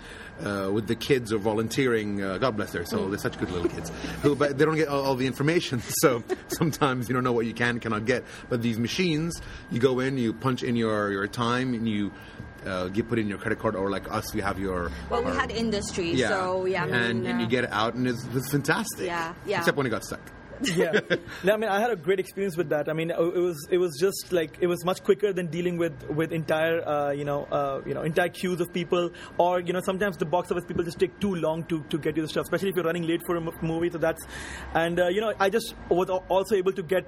uh, 0.44 0.70
with 0.72 0.86
the 0.86 0.94
kids 0.94 1.32
or 1.32 1.38
volunteering. 1.38 2.22
Uh, 2.22 2.38
God 2.38 2.56
bless 2.56 2.72
their 2.72 2.84
soul; 2.84 3.08
they're 3.08 3.18
such 3.18 3.38
good 3.38 3.50
little 3.50 3.68
kids. 3.68 3.90
Who, 4.22 4.34
but 4.34 4.58
they 4.58 4.64
don't 4.64 4.76
get 4.76 4.88
all, 4.88 5.04
all 5.04 5.14
the 5.14 5.26
information, 5.26 5.80
so 6.02 6.22
sometimes 6.48 7.08
you 7.08 7.14
don't 7.14 7.24
know 7.24 7.32
what 7.32 7.46
you 7.46 7.54
can 7.54 7.80
cannot 7.80 8.04
get. 8.04 8.24
But 8.48 8.62
these 8.62 8.78
machines, 8.78 9.40
you 9.70 9.80
go 9.80 10.00
in, 10.00 10.18
you 10.18 10.32
punch 10.32 10.62
in 10.62 10.76
your 10.76 11.10
your 11.10 11.26
time, 11.26 11.74
and 11.74 11.88
you. 11.88 12.12
Uh, 12.66 12.88
get 12.88 13.08
put 13.08 13.20
in 13.20 13.28
your 13.28 13.38
credit 13.38 13.56
card, 13.60 13.76
or 13.76 13.88
like 13.88 14.10
us, 14.12 14.34
we 14.34 14.40
have 14.40 14.58
your. 14.58 14.90
well, 15.08 15.22
we 15.22 15.30
had 15.30 15.52
industry, 15.52 16.10
yeah, 16.10 16.28
so 16.28 16.66
yeah. 16.66 16.84
I 16.84 16.88
and, 16.88 17.22
mean, 17.22 17.30
and 17.30 17.40
you 17.40 17.46
uh, 17.46 17.48
get 17.48 17.64
it 17.64 17.70
out, 17.72 17.94
and 17.94 18.08
it's, 18.08 18.26
it's 18.34 18.50
fantastic. 18.50 19.06
Yeah, 19.06 19.32
yeah. 19.46 19.58
Except 19.58 19.76
when 19.76 19.86
it 19.86 19.90
got 19.90 20.04
stuck. 20.04 20.20
yeah. 20.76 21.00
No, 21.44 21.54
I 21.54 21.56
mean, 21.56 21.70
I 21.70 21.80
had 21.80 21.90
a 21.90 21.96
great 21.96 22.18
experience 22.20 22.56
with 22.56 22.68
that. 22.70 22.88
I 22.88 22.92
mean, 22.92 23.10
it 23.10 23.18
was 23.18 23.66
it 23.70 23.78
was 23.78 23.96
just 24.00 24.32
like 24.32 24.56
it 24.60 24.66
was 24.66 24.84
much 24.84 25.02
quicker 25.02 25.32
than 25.32 25.46
dealing 25.46 25.76
with 25.78 25.92
with 26.10 26.32
entire 26.32 26.86
uh, 26.86 27.10
you 27.12 27.24
know 27.24 27.44
uh, 27.44 27.80
you 27.86 27.94
know 27.94 28.02
entire 28.02 28.28
queues 28.28 28.60
of 28.60 28.72
people, 28.72 29.10
or 29.38 29.60
you 29.60 29.72
know 29.72 29.80
sometimes 29.80 30.16
the 30.16 30.26
box 30.26 30.50
office 30.50 30.64
people 30.64 30.84
just 30.84 30.98
take 30.98 31.18
too 31.20 31.34
long 31.34 31.64
to, 31.64 31.82
to 31.90 31.98
get 31.98 32.16
you 32.16 32.22
the 32.22 32.28
stuff, 32.28 32.44
especially 32.44 32.70
if 32.70 32.76
you're 32.76 32.84
running 32.84 33.06
late 33.06 33.22
for 33.26 33.36
a 33.36 33.40
m- 33.40 33.50
movie. 33.62 33.90
So 33.90 33.98
that's 33.98 34.22
and 34.74 34.98
uh, 35.00 35.08
you 35.08 35.20
know 35.20 35.32
I 35.38 35.50
just 35.50 35.74
was 35.88 36.08
also 36.10 36.54
able 36.56 36.72
to 36.72 36.82
get 36.82 37.06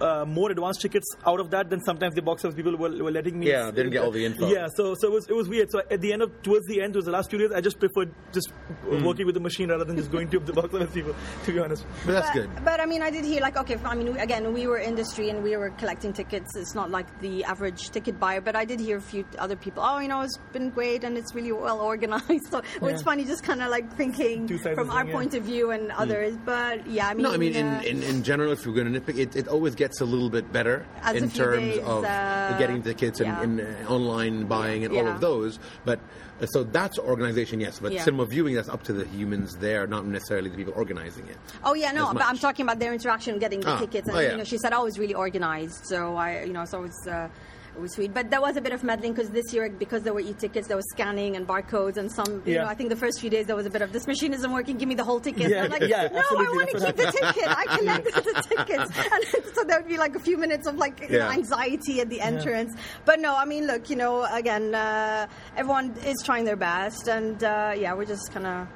uh, 0.00 0.24
more 0.26 0.50
advanced 0.50 0.80
tickets 0.80 1.06
out 1.26 1.40
of 1.40 1.50
that 1.50 1.70
than 1.70 1.80
sometimes 1.84 2.14
the 2.14 2.22
box 2.22 2.44
office 2.44 2.54
people 2.56 2.76
were, 2.76 2.90
were 3.02 3.10
letting 3.12 3.38
me. 3.38 3.48
Yeah, 3.48 3.70
they 3.70 3.82
didn't 3.82 3.92
get 3.92 4.02
all 4.02 4.10
the 4.10 4.24
info. 4.24 4.48
Yeah, 4.48 4.66
so 4.74 4.94
so 4.98 5.08
it 5.08 5.12
was 5.12 5.26
it 5.28 5.34
was 5.34 5.48
weird. 5.48 5.70
So 5.70 5.80
at 5.90 6.00
the 6.00 6.12
end 6.12 6.22
of 6.22 6.42
towards 6.42 6.66
the 6.66 6.80
end, 6.82 6.94
towards 6.94 7.06
the 7.06 7.12
last 7.12 7.30
two 7.30 7.38
days, 7.38 7.50
I 7.52 7.60
just 7.60 7.78
preferred 7.78 8.12
just 8.32 8.52
Mm. 8.88 9.04
working 9.04 9.26
with 9.26 9.34
the 9.34 9.40
machine 9.40 9.68
rather 9.70 9.84
than 9.84 9.96
just 9.96 10.10
going 10.10 10.28
to 10.30 10.38
the 10.38 10.52
box 10.52 10.72
office 10.74 10.90
people. 10.92 11.14
To 11.44 11.52
be 11.52 11.58
honest. 11.58 11.84
But 12.06 12.12
that's 12.12 12.28
but, 12.28 12.34
good. 12.34 12.64
But 12.64 12.80
I 12.80 12.86
mean, 12.88 13.02
I 13.02 13.10
did 13.10 13.24
hear 13.24 13.40
like, 13.40 13.56
okay, 13.56 13.76
I 13.84 13.94
mean, 13.94 14.12
we- 14.14 14.18
again, 14.18 14.52
we 14.52 14.66
were 14.66 14.78
industry 14.78 15.30
and 15.30 15.42
we 15.42 15.56
were 15.56 15.70
collecting 15.70 16.12
tickets. 16.12 16.56
It's 16.56 16.74
not 16.74 16.90
like 16.90 17.06
the 17.20 17.44
average 17.44 17.90
ticket 17.90 18.18
buyer, 18.18 18.40
but 18.40 18.56
I 18.56 18.64
did 18.64 18.80
hear 18.80 18.96
a 18.96 19.00
few 19.00 19.24
other 19.38 19.56
people. 19.56 19.82
Oh, 19.86 19.98
you 20.00 20.08
know, 20.08 20.22
it's 20.22 20.36
been 20.52 20.70
great 20.70 21.04
and 21.04 21.16
it's 21.16 21.34
really 21.34 21.52
well 21.52 21.80
organized. 21.80 22.46
So 22.50 22.58
it 22.58 22.80
was 22.82 22.92
Yeah. 23.00 23.04
funny, 23.04 23.24
just 23.24 23.42
kind 23.44 23.62
of 23.62 23.68
like 23.70 23.94
thinking 23.96 24.48
from 24.58 24.90
our 24.90 25.04
thing, 25.04 25.12
point 25.12 25.34
of 25.34 25.42
view 25.44 25.70
and 25.70 25.92
others. 25.92 26.36
But 26.44 26.86
yeah, 26.86 27.08
I 27.08 27.14
mean, 27.14 27.22
No, 27.24 27.32
I 27.32 27.36
mean, 27.36 27.54
in, 27.54 27.66
uh, 27.66 27.82
in, 27.84 28.02
in 28.02 28.22
general, 28.22 28.52
if 28.52 28.64
you're 28.64 28.74
going 28.74 28.90
to 28.92 29.00
nitpick, 29.00 29.18
it, 29.18 29.36
it 29.36 29.48
always 29.48 29.74
gets 29.74 30.00
a 30.00 30.04
little 30.06 30.30
bit 30.30 30.50
better 30.52 30.86
in 31.14 31.30
terms 31.30 31.58
days, 31.74 31.78
of 31.84 32.04
uh, 32.04 32.56
getting 32.58 32.82
tickets 32.82 33.20
yeah. 33.20 33.40
and, 33.42 33.60
and 33.60 33.86
uh, 33.86 33.92
online 33.92 34.46
buying 34.46 34.84
and 34.84 34.96
all 34.96 35.04
Yeah. 35.04 35.14
of 35.14 35.20
those. 35.20 35.58
But 35.84 36.00
uh, 36.40 36.46
so 36.46 36.62
that's 36.64 36.98
organization, 36.98 37.60
yes. 37.60 37.80
But 37.80 37.92
Yeah. 37.92 38.04
cinema 38.04 38.24
viewing, 38.26 38.54
that's 38.54 38.68
up 38.68 38.82
to 38.84 38.92
the 38.92 39.04
humans 39.06 39.56
there, 39.56 39.86
not 39.86 40.06
necessarily 40.06 40.48
the 40.50 40.56
people 40.56 40.72
organizing 40.76 41.26
it. 41.28 41.36
Oh 41.64 41.74
yeah, 41.74 41.92
no, 41.92 42.12
but 42.14 42.22
I'm 42.24 42.38
talking 42.38 42.64
about 42.64 42.77
their 42.78 42.92
interaction 42.92 43.38
getting 43.38 43.60
the 43.60 43.70
Ah, 43.70 43.78
tickets, 43.78 44.08
and 44.08 44.16
oh, 44.16 44.20
yeah. 44.20 44.30
you 44.32 44.36
know, 44.38 44.44
she 44.44 44.58
said, 44.58 44.72
"Oh, 44.72 44.84
was 44.84 44.98
really 44.98 45.14
organized." 45.14 45.84
So 45.86 46.16
I, 46.16 46.44
you 46.44 46.52
know, 46.52 46.64
so 46.64 46.78
it 46.78 46.82
was. 46.82 47.06
Uh, 47.06 47.28
it 47.76 47.82
was 47.82 47.94
sweet, 47.94 48.12
but 48.12 48.28
there 48.28 48.40
was 48.40 48.56
a 48.56 48.60
bit 48.60 48.72
of 48.72 48.82
meddling 48.82 49.12
because 49.12 49.30
this 49.30 49.52
year, 49.52 49.70
because 49.70 50.02
there 50.02 50.12
were 50.12 50.18
e-tickets, 50.18 50.66
there 50.66 50.76
was 50.76 50.86
scanning 50.90 51.36
and 51.36 51.46
barcodes, 51.46 51.96
and 51.96 52.10
some. 52.10 52.42
You 52.44 52.54
Yeah. 52.54 52.62
know, 52.62 52.68
I 52.68 52.74
think 52.74 52.88
the 52.88 52.96
first 52.96 53.20
few 53.20 53.30
days 53.30 53.46
there 53.46 53.54
was 53.54 53.66
a 53.66 53.70
bit 53.70 53.82
of 53.82 53.92
this 53.92 54.04
machine 54.08 54.32
isn't 54.34 54.50
working. 54.52 54.78
Give 54.78 54.88
me 54.88 54.96
the 54.96 55.04
whole 55.04 55.20
ticket. 55.20 55.48
Yeah, 55.48 55.62
I'm 55.62 55.70
like, 55.70 55.82
yeah, 55.82 56.08
no, 56.12 56.18
I 56.18 56.42
want 56.56 56.70
to 56.70 56.80
keep 56.86 56.96
the 56.96 57.12
ticket. 57.12 57.46
I 57.46 57.64
collected 57.78 58.14
the 58.14 58.42
tickets, 58.48 58.90
and 59.36 59.54
so 59.54 59.62
there 59.62 59.78
would 59.78 59.86
be 59.88 59.96
like 59.96 60.16
a 60.16 60.18
few 60.18 60.36
minutes 60.38 60.66
of 60.66 60.74
like 60.74 61.08
you 61.08 61.20
know, 61.20 61.28
anxiety 61.30 62.00
at 62.00 62.08
the 62.10 62.20
entrance. 62.20 62.74
But 63.04 63.20
no, 63.20 63.36
I 63.36 63.44
mean, 63.44 63.68
look, 63.68 63.88
you 63.90 63.96
know, 63.96 64.24
again, 64.24 64.74
uh, 64.74 65.28
everyone 65.56 65.94
is 66.04 66.16
trying 66.24 66.46
their 66.46 66.56
best, 66.56 67.06
and 67.06 67.44
uh, 67.44 67.74
yeah, 67.76 67.94
we're 67.94 68.06
just 68.06 68.32
kind 68.32 68.46
of 68.46 68.66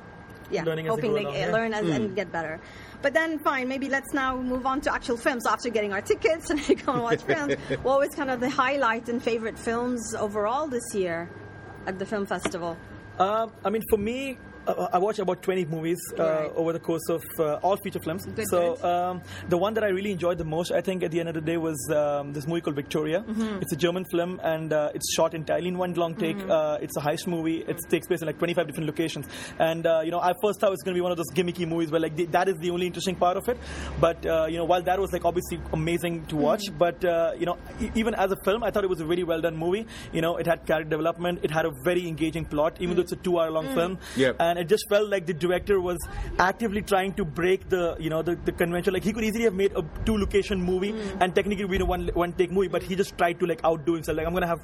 yeah, 0.52 0.64
Learning 0.64 0.86
hoping 0.86 1.14
they 1.14 1.22
along, 1.22 1.34
uh, 1.34 1.38
yeah. 1.38 1.52
learn 1.52 1.74
as, 1.74 1.88
and 1.88 2.14
get 2.14 2.30
better. 2.30 2.60
But 3.00 3.14
then, 3.14 3.38
fine, 3.38 3.68
maybe 3.68 3.88
let's 3.88 4.12
now 4.12 4.36
move 4.36 4.66
on 4.66 4.80
to 4.82 4.94
actual 4.94 5.16
films 5.16 5.46
after 5.46 5.70
getting 5.70 5.92
our 5.92 6.02
tickets 6.02 6.50
and 6.50 6.60
go 6.84 6.92
and 6.92 7.02
watch 7.02 7.22
films. 7.22 7.54
What 7.82 7.98
was 7.98 8.10
kind 8.14 8.30
of 8.30 8.40
the 8.40 8.50
highlight 8.50 9.08
and 9.08 9.22
favorite 9.22 9.58
films 9.58 10.14
overall 10.14 10.68
this 10.68 10.94
year 10.94 11.28
at 11.86 11.98
the 11.98 12.06
film 12.06 12.26
festival? 12.26 12.76
Uh, 13.18 13.48
I 13.64 13.70
mean, 13.70 13.82
for 13.90 13.98
me, 13.98 14.38
uh, 14.66 14.88
I 14.92 14.98
watched 14.98 15.18
about 15.18 15.42
20 15.42 15.64
movies 15.66 15.98
uh, 16.18 16.22
Right. 16.22 16.52
over 16.54 16.72
the 16.72 16.80
course 16.80 17.08
of 17.08 17.22
uh, 17.38 17.54
all 17.62 17.76
feature 17.76 17.98
films. 18.00 18.24
Good, 18.26 18.46
so 18.48 18.74
good. 18.76 18.84
Um, 18.84 19.22
the 19.48 19.56
one 19.58 19.74
that 19.74 19.84
I 19.84 19.88
really 19.88 20.12
enjoyed 20.12 20.38
the 20.38 20.44
most, 20.44 20.72
I 20.72 20.80
think, 20.80 21.02
at 21.02 21.10
the 21.10 21.20
end 21.20 21.28
of 21.28 21.34
the 21.34 21.40
day, 21.40 21.56
was 21.56 21.78
um, 21.90 22.32
this 22.32 22.46
movie 22.46 22.60
called 22.60 22.76
Victoria. 22.76 23.20
Mm-hmm. 23.20 23.62
It's 23.62 23.72
a 23.72 23.76
German 23.76 24.04
film, 24.04 24.40
and 24.42 24.72
uh, 24.72 24.90
it's 24.94 25.12
shot 25.14 25.34
entirely 25.34 25.68
in 25.68 25.78
one 25.78 25.94
long 25.94 26.14
take. 26.14 26.36
Mm-hmm. 26.36 26.50
Uh, 26.50 26.74
it's 26.80 26.96
a 26.96 27.00
heist 27.00 27.26
movie. 27.26 27.58
It 27.66 27.78
takes 27.90 28.06
place 28.06 28.20
in 28.22 28.26
like 28.26 28.38
25 28.38 28.66
different 28.66 28.86
locations. 28.86 29.26
And 29.58 29.86
uh, 29.86 30.00
you 30.04 30.10
know, 30.10 30.20
I 30.20 30.32
first 30.42 30.60
thought 30.60 30.68
it 30.68 30.70
was 30.70 30.82
going 30.82 30.94
to 30.94 30.98
be 30.98 31.02
one 31.02 31.12
of 31.12 31.16
those 31.18 31.30
gimmicky 31.32 31.66
movies 31.66 31.90
where 31.90 32.00
like 32.00 32.16
the, 32.16 32.26
that 32.26 32.48
is 32.48 32.56
the 32.58 32.70
only 32.70 32.86
interesting 32.86 33.16
part 33.16 33.36
of 33.36 33.48
it. 33.48 33.58
But 34.00 34.24
uh, 34.24 34.46
you 34.48 34.56
know, 34.58 34.64
while 34.64 34.82
that 34.82 34.98
was 35.00 35.12
like 35.12 35.24
obviously 35.24 35.60
amazing 35.72 36.26
to 36.26 36.36
watch, 36.36 36.62
Mm-hmm. 36.62 36.78
but 36.78 37.04
uh, 37.04 37.32
you 37.38 37.46
know, 37.46 37.56
e- 37.80 37.90
even 37.94 38.14
as 38.14 38.30
a 38.30 38.36
film, 38.44 38.62
I 38.62 38.70
thought 38.70 38.84
it 38.84 38.90
was 38.90 39.00
a 39.00 39.06
very 39.06 39.24
well 39.24 39.40
done 39.40 39.56
movie. 39.56 39.86
You 40.12 40.20
know, 40.20 40.36
it 40.36 40.46
had 40.46 40.64
character 40.66 40.90
development. 40.90 41.40
It 41.42 41.50
had 41.50 41.66
a 41.66 41.72
very 41.84 42.06
engaging 42.06 42.44
plot, 42.44 42.76
even 42.80 42.94
though 42.96 43.02
it's 43.02 43.12
a 43.12 43.16
two-hour-long 43.16 43.74
film 43.74 43.98
Yep. 44.16 44.36
And 44.52 44.60
it 44.64 44.68
just 44.68 44.88
felt 44.88 45.08
like 45.08 45.26
the 45.26 45.34
director 45.34 45.80
was 45.80 45.98
actively 46.38 46.82
trying 46.82 47.12
to 47.14 47.24
break 47.24 47.68
the 47.68 47.96
you 47.98 48.10
know 48.10 48.22
the, 48.22 48.36
the 48.44 48.52
convention. 48.52 48.92
Like 48.94 49.04
he 49.04 49.12
could 49.12 49.24
easily 49.24 49.44
have 49.44 49.54
made 49.54 49.72
a 49.76 49.82
two 50.04 50.16
location 50.18 50.62
movie 50.62 50.94
and 51.20 51.34
technically 51.34 51.66
be 51.66 51.78
a 51.78 51.84
one 51.84 52.08
one 52.14 52.32
take 52.32 52.50
movie 52.50 52.68
but 52.68 52.82
he 52.82 52.94
just 53.02 53.16
tried 53.18 53.38
to 53.40 53.46
like 53.46 53.64
outdo 53.64 53.94
himself 53.94 54.16
like 54.18 54.26
i'm 54.26 54.34
gonna 54.34 54.46
have 54.46 54.60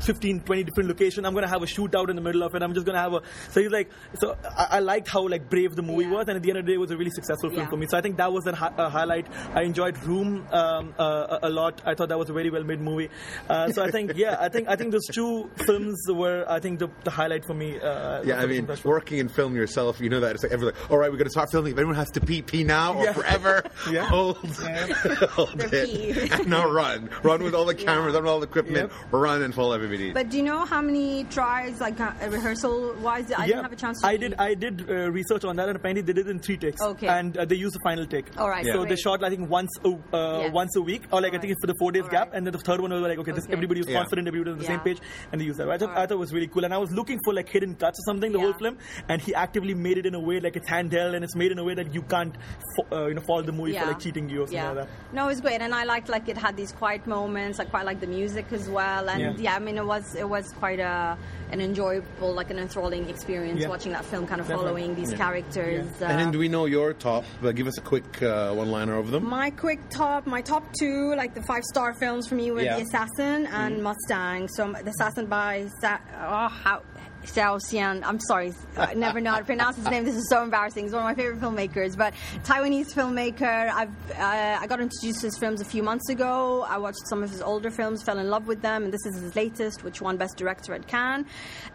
15 0.00 0.40
20 0.40 0.64
different 0.64 0.88
locations 0.88 1.26
i'm 1.26 1.34
gonna 1.34 1.48
have 1.48 1.62
a 1.62 1.66
shootout 1.66 2.08
in 2.10 2.16
the 2.16 2.22
middle 2.22 2.42
of 2.42 2.54
it. 2.54 2.62
I'm 2.62 2.74
just 2.74 2.86
gonna 2.86 2.98
have 3.00 3.14
a 3.14 3.22
so 3.50 3.60
he's 3.60 3.70
like 3.70 3.90
so 4.20 4.36
i, 4.56 4.66
I 4.72 4.78
liked 4.80 5.08
how 5.08 5.26
like 5.28 5.48
brave 5.50 5.74
the 5.76 5.82
movie 5.82 6.04
Yeah. 6.04 6.10
was 6.18 6.28
and 6.28 6.36
at 6.36 6.42
the 6.42 6.50
end 6.50 6.58
of 6.58 6.66
the 6.66 6.70
day 6.72 6.74
it 6.74 6.80
was 6.80 6.90
a 6.90 6.96
really 6.96 7.10
successful 7.10 7.50
film 7.50 7.62
Yeah. 7.62 7.70
for 7.70 7.76
me. 7.76 7.86
So 7.90 7.96
i 7.98 8.00
think 8.00 8.16
that 8.18 8.32
was 8.32 8.46
a, 8.46 8.54
hi- 8.54 8.72
a 8.76 8.88
highlight. 8.88 9.26
I 9.54 9.62
enjoyed 9.62 9.96
room 10.04 10.46
um, 10.52 10.94
uh, 10.98 11.38
a 11.42 11.48
a 11.48 11.50
lot. 11.50 11.80
I 11.84 11.94
thought 11.94 12.08
that 12.10 12.18
was 12.18 12.30
a 12.30 12.32
very 12.32 12.50
well 12.50 12.64
made 12.64 12.80
movie. 12.80 13.08
Uh, 13.48 13.70
so 13.72 13.82
i 13.82 13.90
think 13.90 14.12
yeah 14.16 14.36
i 14.40 14.48
think 14.48 14.68
i 14.68 14.76
think 14.76 14.92
those 14.92 15.06
two 15.18 15.50
films 15.66 15.98
were 16.22 16.44
i 16.48 16.58
think 16.60 16.78
the, 16.78 16.88
the 17.04 17.10
highlight 17.10 17.44
for 17.44 17.54
me 17.54 17.68
uh, 17.80 18.22
Yeah, 18.22 18.40
I 18.42 18.46
mean, 18.46 18.66
film 18.66 18.78
working 18.84 19.18
in 19.18 19.28
film 19.30 19.54
yourself, 19.56 20.00
you 20.00 20.08
know 20.08 20.20
that 20.20 20.34
it's 20.34 20.42
like 20.42 20.52
everyone's 20.52 20.78
like, 20.78 20.90
all 20.90 20.98
right, 20.98 21.10
we're 21.10 21.16
going 21.18 21.26
to 21.26 21.30
start 21.30 21.50
filming. 21.50 21.72
If 21.72 21.78
anyone 21.78 21.96
has 21.96 22.10
to 22.12 22.20
pee, 22.20 22.42
pee 22.42 22.64
now 22.64 22.94
or 22.94 23.04
Yeah. 23.04 23.12
forever. 23.12 23.62
Yeah. 23.90 24.04
Hold, 24.06 24.36
hold 25.30 25.60
it. 25.72 26.32
And 26.32 26.48
now 26.48 26.68
run. 26.70 27.08
Run 27.22 27.42
with 27.42 27.54
all 27.54 27.64
the 27.64 27.74
cameras, 27.74 28.14
run 28.14 28.22
with 28.24 28.30
all 28.30 28.40
the 28.40 28.46
equipment, 28.46 28.90
Yep. 28.92 29.12
run 29.12 29.42
and 29.42 29.54
follow 29.54 29.72
everybody. 29.72 30.12
But 30.12 30.28
do 30.28 30.36
you 30.36 30.42
know 30.42 30.64
how 30.64 30.80
many 30.80 31.24
tries, 31.24 31.80
like 31.80 31.98
uh, 32.00 32.12
rehearsal 32.28 32.94
wise? 33.00 33.32
I 33.36 33.46
didn't 33.46 33.62
have 33.62 33.72
a 33.72 33.76
chance 33.76 34.00
to 34.02 34.06
I 34.06 34.12
see. 34.12 34.18
did. 34.18 34.34
I 34.38 34.54
did 34.54 34.88
uh, 34.88 35.10
research 35.10 35.44
on 35.44 35.56
that, 35.56 35.68
and 35.68 35.76
apparently 35.76 36.02
they 36.02 36.12
did 36.12 36.26
it 36.26 36.30
in 36.30 36.38
three 36.38 36.56
takes. 36.56 36.80
Okay. 36.82 37.08
And 37.08 37.36
uh, 37.36 37.44
they 37.44 37.56
used 37.56 37.74
the 37.74 37.80
final 37.82 38.06
take. 38.06 38.26
All 38.38 38.48
right, 38.48 38.64
So 38.64 38.82
Yeah. 38.82 38.88
they 38.88 38.96
shot, 38.96 39.24
I 39.24 39.30
think, 39.30 39.48
once 39.50 39.70
a 39.84 39.88
uh, 39.88 40.40
Yes. 40.42 40.52
once 40.52 40.76
a 40.76 40.82
week, 40.82 41.02
or 41.12 41.20
like 41.20 41.30
I 41.30 41.38
think 41.38 41.44
right. 41.44 41.50
it's 41.52 41.60
for 41.60 41.66
the 41.66 41.74
four 41.78 41.92
days 41.92 42.04
All 42.04 42.08
gap, 42.10 42.28
right. 42.28 42.36
and 42.36 42.46
then 42.46 42.52
the 42.52 42.58
third 42.58 42.80
one 42.80 42.92
was 42.92 43.00
like, 43.02 43.18
okay, 43.18 43.32
this, 43.32 43.44
Okay. 43.44 43.52
everybody 43.54 43.80
was 43.80 43.88
Yeah. 43.88 43.98
confident, 44.00 44.28
everybody 44.28 44.50
was 44.50 44.58
on 44.58 44.60
the 44.60 44.66
same 44.66 44.80
page, 44.80 44.98
and 45.32 45.40
they 45.40 45.44
used 45.44 45.58
that. 45.58 45.68
I 45.70 45.78
thought, 45.78 45.88
All 45.90 45.94
right. 45.94 46.02
I 46.02 46.06
thought 46.06 46.14
it 46.14 46.18
was 46.18 46.32
really 46.32 46.46
cool, 46.48 46.64
and 46.64 46.72
I 46.74 46.78
was 46.78 46.90
looking 46.92 47.18
for 47.24 47.32
like 47.34 47.48
hidden 47.48 47.74
cuts 47.74 47.98
or 48.00 48.04
something 48.06 48.32
the 48.32 48.38
Yeah. 48.38 48.44
whole 48.44 48.54
film, 48.54 48.78
and 49.08 49.19
he 49.20 49.34
actively 49.34 49.74
made 49.74 49.98
it 49.98 50.06
in 50.06 50.14
a 50.14 50.20
way 50.20 50.40
like 50.40 50.56
it's 50.56 50.68
handheld 50.68 51.14
and 51.14 51.24
it's 51.24 51.36
made 51.36 51.52
in 51.52 51.58
a 51.58 51.64
way 51.64 51.74
that 51.74 51.94
you 51.94 52.02
can't, 52.02 52.34
fo- 52.76 52.96
uh, 52.96 53.06
you 53.08 53.14
know, 53.14 53.20
follow 53.20 53.42
the 53.42 53.52
movie 53.52 53.78
for 53.78 53.86
like 53.86 53.98
cheating 54.00 54.28
you 54.28 54.42
or 54.42 54.46
something 54.46 54.56
yeah. 54.56 54.70
like 54.70 54.86
that. 54.86 54.88
No, 55.12 55.24
it 55.24 55.28
was 55.28 55.40
great, 55.40 55.60
and 55.60 55.74
I 55.74 55.84
liked 55.84 56.08
like 56.08 56.28
it 56.28 56.36
had 56.38 56.56
these 56.56 56.72
quiet 56.72 57.06
moments. 57.06 57.60
I 57.60 57.64
quite 57.64 57.84
liked 57.84 58.00
the 58.00 58.06
music 58.06 58.46
as 58.52 58.68
well, 58.68 59.08
and 59.08 59.20
Yeah. 59.20 59.32
yeah, 59.38 59.54
I 59.56 59.58
mean 59.58 59.76
it 59.78 59.86
was 59.86 60.14
it 60.14 60.28
was 60.28 60.46
quite 60.58 60.80
a 60.80 61.16
an 61.52 61.60
enjoyable, 61.60 62.32
like 62.32 62.50
an 62.50 62.58
enthralling 62.58 63.08
experience 63.08 63.60
Yeah. 63.60 63.68
watching 63.68 63.92
that 63.92 64.04
film, 64.04 64.24
kind 64.26 64.40
of 64.40 64.46
Definitely. 64.46 64.66
following 64.82 64.94
these 64.94 65.10
Yeah. 65.12 65.18
characters. 65.18 65.86
Uh, 66.00 66.04
and 66.04 66.18
then 66.20 66.30
do 66.30 66.38
we 66.38 66.48
know 66.48 66.66
your 66.66 66.92
top? 66.92 67.24
Uh, 67.42 67.50
give 67.50 67.66
us 67.66 67.76
a 67.76 67.80
quick 67.80 68.22
uh, 68.22 68.52
one-liner 68.54 68.96
of 68.96 69.10
them. 69.10 69.28
my 69.28 69.50
quick 69.50 69.80
top, 69.90 70.26
my 70.26 70.42
top 70.42 70.62
two, 70.78 71.12
like 71.16 71.34
the 71.34 71.42
five 71.42 71.64
star 71.64 71.92
films 71.94 72.28
for 72.28 72.36
me 72.36 72.52
were 72.52 72.62
Yeah. 72.62 72.76
The 72.76 72.82
Assassin 72.82 73.46
and 73.46 73.82
Mustang. 73.82 74.46
So 74.48 74.72
The 74.72 74.90
Assassin 74.90 75.26
by 75.26 75.66
Sa- 75.80 75.98
oh, 76.20 76.48
how, 76.48 76.82
Xiao. 77.24 78.02
I'm 78.04 78.20
sorry, 78.20 78.52
I 78.76 78.94
never 78.94 79.20
know 79.20 79.32
how 79.32 79.38
to 79.38 79.44
pronounce 79.44 79.76
his 79.76 79.86
name. 79.86 80.04
This 80.04 80.16
is 80.16 80.28
so 80.28 80.42
embarrassing. 80.42 80.84
He's 80.84 80.92
one 80.92 81.02
of 81.02 81.04
my 81.04 81.14
favorite 81.14 81.40
filmmakers, 81.40 81.96
but 81.96 82.14
Taiwanese 82.44 82.92
filmmaker. 82.92 83.70
I've 83.70 84.10
uh, 84.12 84.58
I 84.60 84.66
got 84.66 84.80
introduced 84.80 85.20
to 85.20 85.26
his 85.26 85.38
films 85.38 85.60
a 85.60 85.64
few 85.64 85.82
months 85.82 86.08
ago. 86.08 86.62
I 86.62 86.78
watched 86.78 87.06
some 87.08 87.22
of 87.22 87.30
his 87.30 87.42
older 87.42 87.70
films, 87.70 88.02
fell 88.02 88.18
in 88.18 88.28
love 88.28 88.46
with 88.46 88.62
them, 88.62 88.84
and 88.84 88.92
this 88.92 89.04
is 89.06 89.20
his 89.20 89.36
latest, 89.36 89.84
which 89.84 90.00
won 90.00 90.16
Best 90.16 90.36
Director 90.36 90.74
at 90.74 90.86
Cannes. 90.86 91.26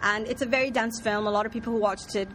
And 0.01 0.27
it's 0.27 0.41
a 0.41 0.45
very 0.45 0.71
dense 0.71 0.99
film. 1.01 1.27
A 1.27 1.31
lot 1.31 1.45
of 1.45 1.51
people 1.51 1.73
who 1.73 1.79
watched 1.79 2.15
it 2.15 2.27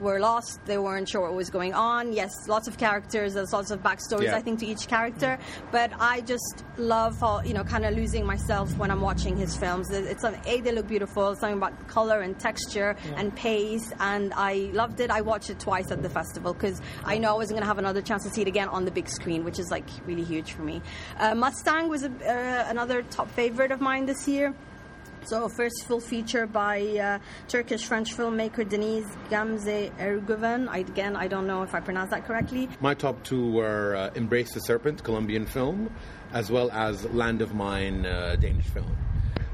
were 0.00 0.18
lost. 0.20 0.60
They 0.66 0.78
weren't 0.78 1.08
sure 1.08 1.22
what 1.22 1.34
was 1.34 1.50
going 1.50 1.74
on. 1.74 2.12
Yes, 2.12 2.32
lots 2.48 2.68
of 2.68 2.78
characters. 2.78 3.34
There's 3.34 3.52
lots 3.52 3.70
of 3.70 3.82
backstories, 3.82 4.24
Yeah. 4.24 4.36
I 4.36 4.40
think, 4.42 4.60
to 4.60 4.66
each 4.66 4.88
character. 4.88 5.38
But 5.70 5.92
I 5.98 6.20
just 6.22 6.64
love, 6.76 7.18
how, 7.20 7.42
you 7.42 7.54
know, 7.54 7.64
kind 7.64 7.84
of 7.84 7.94
losing 7.94 8.24
myself 8.26 8.76
when 8.78 8.90
I'm 8.90 9.00
watching 9.00 9.36
his 9.36 9.56
films. 9.56 9.90
It's 9.90 10.24
a, 10.24 10.38
a 10.46 10.60
they 10.60 10.72
look 10.72 10.88
beautiful. 10.88 11.34
Something 11.36 11.58
about 11.58 11.88
color 11.88 12.20
and 12.20 12.38
texture 12.38 12.96
and 13.16 13.34
pace, 13.34 13.92
and 14.00 14.32
I 14.34 14.70
loved 14.72 15.00
it. 15.00 15.10
I 15.10 15.20
watched 15.20 15.50
it 15.50 15.58
twice 15.58 15.90
at 15.90 16.02
the 16.02 16.10
festival 16.10 16.52
because 16.54 16.80
I 17.04 17.18
know 17.18 17.34
I 17.34 17.36
wasn't 17.36 17.56
going 17.56 17.62
to 17.62 17.68
have 17.68 17.78
another 17.78 18.02
chance 18.02 18.24
to 18.24 18.30
see 18.30 18.42
it 18.42 18.48
again 18.48 18.68
on 18.68 18.84
the 18.84 18.90
big 18.90 19.08
screen, 19.08 19.44
which 19.44 19.58
is 19.58 19.70
like 19.70 19.88
really 20.06 20.24
huge 20.24 20.52
for 20.52 20.62
me. 20.62 20.80
Uh, 21.18 21.34
Mustang 21.34 21.88
was 21.88 22.02
a, 22.04 22.10
uh, 22.10 22.70
another 22.70 23.02
top 23.02 23.30
favorite 23.30 23.70
of 23.72 23.80
mine 23.80 24.06
this 24.06 24.26
year. 24.28 24.54
So, 25.24 25.48
first 25.48 25.84
full 25.86 26.00
feature 26.00 26.46
by 26.46 26.80
uh, 26.80 27.18
Turkish-French 27.48 28.16
filmmaker 28.16 28.68
Deniz 28.68 29.04
Gamze 29.28 29.90
Erguven. 29.98 30.68
I, 30.68 30.78
again, 30.78 31.16
I 31.16 31.28
don't 31.28 31.46
know 31.46 31.62
if 31.62 31.74
I 31.74 31.80
pronounced 31.80 32.12
that 32.12 32.24
correctly. 32.24 32.68
My 32.80 32.94
top 32.94 33.22
two 33.24 33.52
were 33.52 33.94
uh, 33.94 34.10
Embrace 34.14 34.52
the 34.54 34.60
Serpent, 34.60 35.02
Colombian 35.02 35.46
film, 35.46 35.90
as 36.32 36.50
well 36.50 36.70
as 36.70 37.04
Land 37.06 37.42
of 37.42 37.54
Mine, 37.54 38.06
uh, 38.06 38.36
Danish 38.40 38.66
film. 38.66 38.96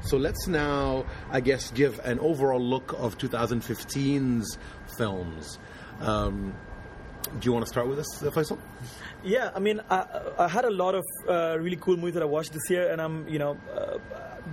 So 0.01 0.17
let's 0.17 0.47
now, 0.47 1.05
I 1.31 1.41
guess, 1.41 1.71
give 1.71 1.99
an 1.99 2.19
overall 2.19 2.61
look 2.61 2.93
of 2.93 3.17
2015's 3.17 4.57
films. 4.97 5.57
Um, 5.99 6.53
do 7.27 7.45
you 7.45 7.53
want 7.53 7.65
to 7.65 7.69
start 7.69 7.87
with 7.87 7.97
this, 7.97 8.23
uh, 8.23 8.31
Faisal? 8.31 8.57
Yeah, 9.23 9.51
I 9.55 9.59
mean, 9.59 9.81
I, 9.89 10.05
I 10.37 10.47
had 10.47 10.65
a 10.65 10.69
lot 10.71 10.95
of 10.95 11.03
uh, 11.27 11.57
really 11.59 11.77
cool 11.77 11.97
movies 11.97 12.13
that 12.13 12.23
I 12.23 12.27
watched 12.27 12.53
this 12.53 12.69
year, 12.69 12.91
and 12.91 13.01
I'm, 13.01 13.27
you 13.27 13.39
know, 13.39 13.57
uh, 13.75 13.97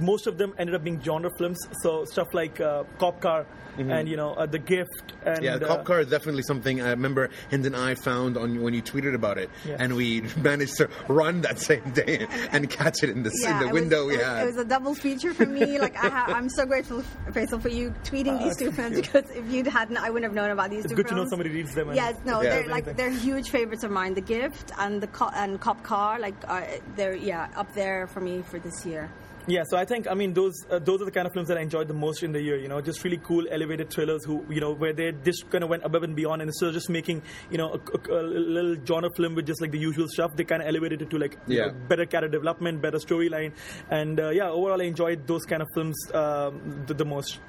most 0.00 0.26
of 0.26 0.38
them 0.38 0.54
ended 0.58 0.74
up 0.74 0.85
being 0.85 1.00
genre 1.02 1.30
films. 1.37 1.58
So 1.82 2.04
stuff 2.04 2.32
like 2.32 2.61
uh, 2.61 2.85
Cop 2.98 3.20
Car 3.20 3.46
and 3.76 4.08
you 4.08 4.16
know 4.16 4.35
uh, 4.35 4.46
The 4.46 4.58
Gift 4.58 5.12
and. 5.24 5.42
Yeah, 5.44 5.54
uh, 5.56 5.66
Cop 5.66 5.85
Car 5.85 6.00
is 6.00 6.08
definitely 6.08 6.42
something 6.42 6.80
I 6.80 6.90
remember 6.90 7.30
Hind 7.50 7.66
and 7.66 7.76
I 7.76 7.94
found 7.94 8.37
on 8.37 8.62
when 8.62 8.74
you 8.74 8.82
tweeted 8.82 9.14
about 9.14 9.38
it, 9.38 9.50
Yeah. 9.66 9.76
and 9.78 9.94
we 9.96 10.20
managed 10.37 10.76
to 10.78 10.88
run 11.08 11.40
that 11.42 11.58
same 11.58 11.82
day 11.92 12.26
and 12.50 12.68
catch 12.70 13.02
it 13.02 13.11
in 13.11 13.22
the, 13.22 13.30
in 13.46 13.58
the 13.66 13.72
window 13.72 14.06
was, 14.06 14.16
we 14.16 14.22
it, 14.22 14.26
had. 14.26 14.42
It 14.44 14.46
was 14.46 14.56
a 14.58 14.64
double 14.64 14.94
feature 14.94 15.35
for 15.35 15.46
me. 15.46 15.78
Like 15.78 15.96
I 15.96 16.08
ha- 16.08 16.26
I'm 16.35 16.48
so 16.48 16.66
grateful, 16.66 17.02
Faisal, 17.30 17.61
for 17.61 17.68
you 17.68 17.94
tweeting 18.04 18.38
these 18.42 18.56
two 18.56 18.72
films 18.72 19.00
because 19.00 19.28
if 19.30 19.50
you 19.50 19.64
hadn't, 19.64 19.96
I 19.96 20.11
wouldn't 20.11 20.24
have 20.30 20.35
known 20.35 20.50
about 20.50 20.70
these 20.70 20.85
It's 20.85 20.90
two 20.92 20.96
good 20.96 21.08
to 21.08 21.14
know 21.14 21.20
films. 21.22 21.30
somebody 21.30 21.50
reads 21.50 21.74
them. 21.74 21.88
and- 21.88 21.96
Yes, 21.96 22.16
no, 22.24 22.42
Yeah. 22.42 22.50
they're 22.61 22.68
like 22.68 22.96
they're 22.96 23.11
huge 23.11 23.50
favorites 23.50 23.85
of 23.85 23.90
mine. 23.90 24.14
The 24.14 24.20
Gift 24.20 24.72
and 24.78 25.00
the 25.02 25.06
co- 25.06 25.30
and 25.35 25.61
Cop 25.61 25.82
Car, 25.82 26.18
like 26.18 26.35
uh, 26.48 26.62
they're 26.96 27.14
yeah 27.16 27.48
up 27.56 27.72
there 27.74 28.06
for 28.06 28.20
me 28.20 28.42
for 28.42 28.58
this 28.58 28.85
year. 28.87 29.11
Yeah, 29.48 29.64
so 29.68 29.76
I 29.76 29.85
think 29.85 30.07
I 30.09 30.14
mean 30.14 30.35
those 30.35 30.55
uh, 30.70 30.78
those 30.78 31.02
are 31.02 31.05
the 31.05 31.11
kind 31.11 31.26
of 31.26 31.33
films 31.33 31.48
that 31.48 31.59
I 31.59 31.62
enjoyed 31.62 31.88
the 31.88 31.94
most 31.94 32.22
in 32.22 32.31
the 32.31 32.40
year. 32.40 32.57
You 32.57 32.68
know, 32.68 32.81
just 32.81 33.02
really 33.02 33.16
cool 33.18 33.44
elevated 33.50 33.90
thrillers 33.90 34.24
who 34.24 34.44
you 34.48 34.61
know 34.61 34.72
where 34.72 34.92
they 34.92 35.11
just 35.24 35.50
kind 35.50 35.64
of 35.64 35.70
went 35.70 35.85
above 35.85 36.05
and 36.05 36.14
beyond, 36.14 36.42
and 36.42 36.48
instead 36.48 36.68
of 36.68 36.74
just 36.74 36.88
making 36.88 37.22
you 37.50 37.59
know 37.59 37.72
a, 37.72 38.12
a- 38.12 38.20
a 38.20 38.22
little 38.22 38.76
genre 38.87 39.11
film 39.16 39.35
with 39.35 39.46
just 39.48 39.61
like 39.61 39.72
the 39.72 39.81
usual 39.81 40.07
stuff, 40.09 40.31
they 40.37 40.44
kind 40.44 40.62
of 40.62 40.68
elevated 40.68 41.02
it 41.02 41.11
to 41.11 41.18
like 41.18 41.37
you 41.48 41.59
know, 41.59 41.72
better 41.88 42.07
character 42.07 42.28
development, 42.38 42.81
better 42.81 42.98
storyline, 42.98 43.52
and 43.90 44.20
uh, 44.20 44.28
yeah, 44.31 44.48
overall 44.48 44.81
I 44.81 44.85
enjoyed 44.85 45.26
those 45.26 45.44
kind 45.44 45.61
of 45.61 45.66
films 45.74 45.96
um, 46.14 46.85
the, 46.87 46.94
the 46.94 47.05
most. 47.05 47.40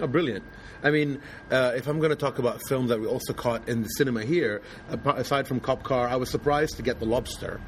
Oh, 0.00 0.06
brilliant. 0.06 0.44
I 0.82 0.90
mean, 0.90 1.20
uh, 1.50 1.72
if 1.76 1.86
I'm 1.88 1.98
going 1.98 2.10
to 2.10 2.16
talk 2.16 2.38
about 2.38 2.62
films 2.68 2.88
that 2.90 3.00
we 3.00 3.06
also 3.08 3.32
caught 3.34 3.68
in 3.68 3.82
the 3.82 3.88
cinema 3.88 4.24
here, 4.24 4.62
aside 5.04 5.48
from 5.48 5.58
Cop 5.60 5.82
Car, 5.82 6.08
I 6.08 6.14
was 6.16 6.30
surprised 6.30 6.76
to 6.76 6.82
get 6.82 7.00
The 7.00 7.04
Lobster. 7.04 7.60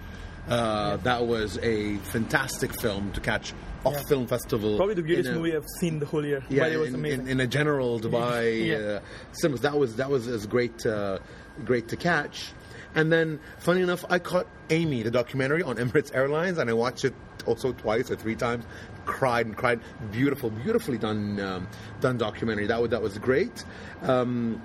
Uh, 0.48 0.96
That 0.98 1.26
was 1.26 1.58
a 1.62 1.96
fantastic 1.98 2.78
film 2.80 3.12
to 3.12 3.20
catch 3.20 3.52
off 3.84 3.94
Yeah. 3.94 4.02
film 4.08 4.26
festival. 4.26 4.76
Probably 4.76 4.94
the 4.94 5.02
greatest 5.02 5.30
a- 5.30 5.34
movie 5.34 5.54
I've 5.56 5.64
seen 5.80 5.98
the 6.00 6.06
whole 6.06 6.24
year. 6.24 6.42
Yeah, 6.48 6.64
but 6.64 6.72
it 6.72 6.76
was 6.78 6.88
in, 6.90 6.94
amazing. 6.96 7.20
in, 7.22 7.28
in 7.28 7.40
a 7.40 7.46
general 7.46 7.98
Dubai 8.04 8.66
Yeah. 8.66 8.76
uh, 8.76 9.00
cinemas. 9.32 9.60
That 9.62 9.78
was 9.78 9.96
that 9.96 10.10
was 10.10 10.26
as 10.28 10.46
great 10.46 10.84
uh, 10.86 11.18
great 11.64 11.88
to 11.88 11.96
catch. 11.96 12.52
And 12.94 13.12
then, 13.12 13.38
funny 13.58 13.82
enough, 13.82 14.04
I 14.10 14.18
caught 14.18 14.48
Amy, 14.68 15.02
the 15.04 15.12
documentary 15.12 15.62
on 15.62 15.76
Emirates 15.84 16.12
Airlines, 16.14 16.58
and 16.58 16.68
I 16.68 16.72
watched 16.72 17.04
it 17.04 17.14
also 17.46 17.72
twice 17.72 18.10
or 18.10 18.16
three 18.16 18.34
times. 18.34 18.64
Cried 19.06 19.46
and 19.46 19.56
cried. 19.56 19.80
Beautiful, 20.10 20.50
beautifully 20.50 20.98
done 20.98 21.38
um, 21.40 21.68
done 22.00 22.18
documentary. 22.18 22.66
That 22.66 22.80
was 22.82 22.90
that 22.90 23.00
was 23.02 23.16
great. 23.18 23.64
Um, 24.02 24.60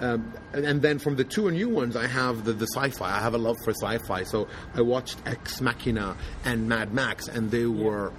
um, 0.00 0.32
and, 0.52 0.64
and 0.64 0.82
then 0.82 0.98
from 0.98 1.16
the 1.16 1.24
two 1.24 1.50
new 1.50 1.68
ones, 1.68 1.96
I 1.96 2.06
have 2.06 2.44
the, 2.44 2.52
the 2.52 2.66
sci-fi. 2.66 3.16
I 3.16 3.20
have 3.20 3.34
a 3.34 3.38
love 3.38 3.56
for 3.64 3.70
sci-fi, 3.70 4.24
so 4.24 4.48
I 4.74 4.82
watched 4.82 5.18
Ex 5.26 5.60
Machina 5.60 6.16
and 6.44 6.68
Mad 6.68 6.92
Max, 6.94 7.28
and 7.28 7.50
they 7.50 7.66
were 7.66 8.12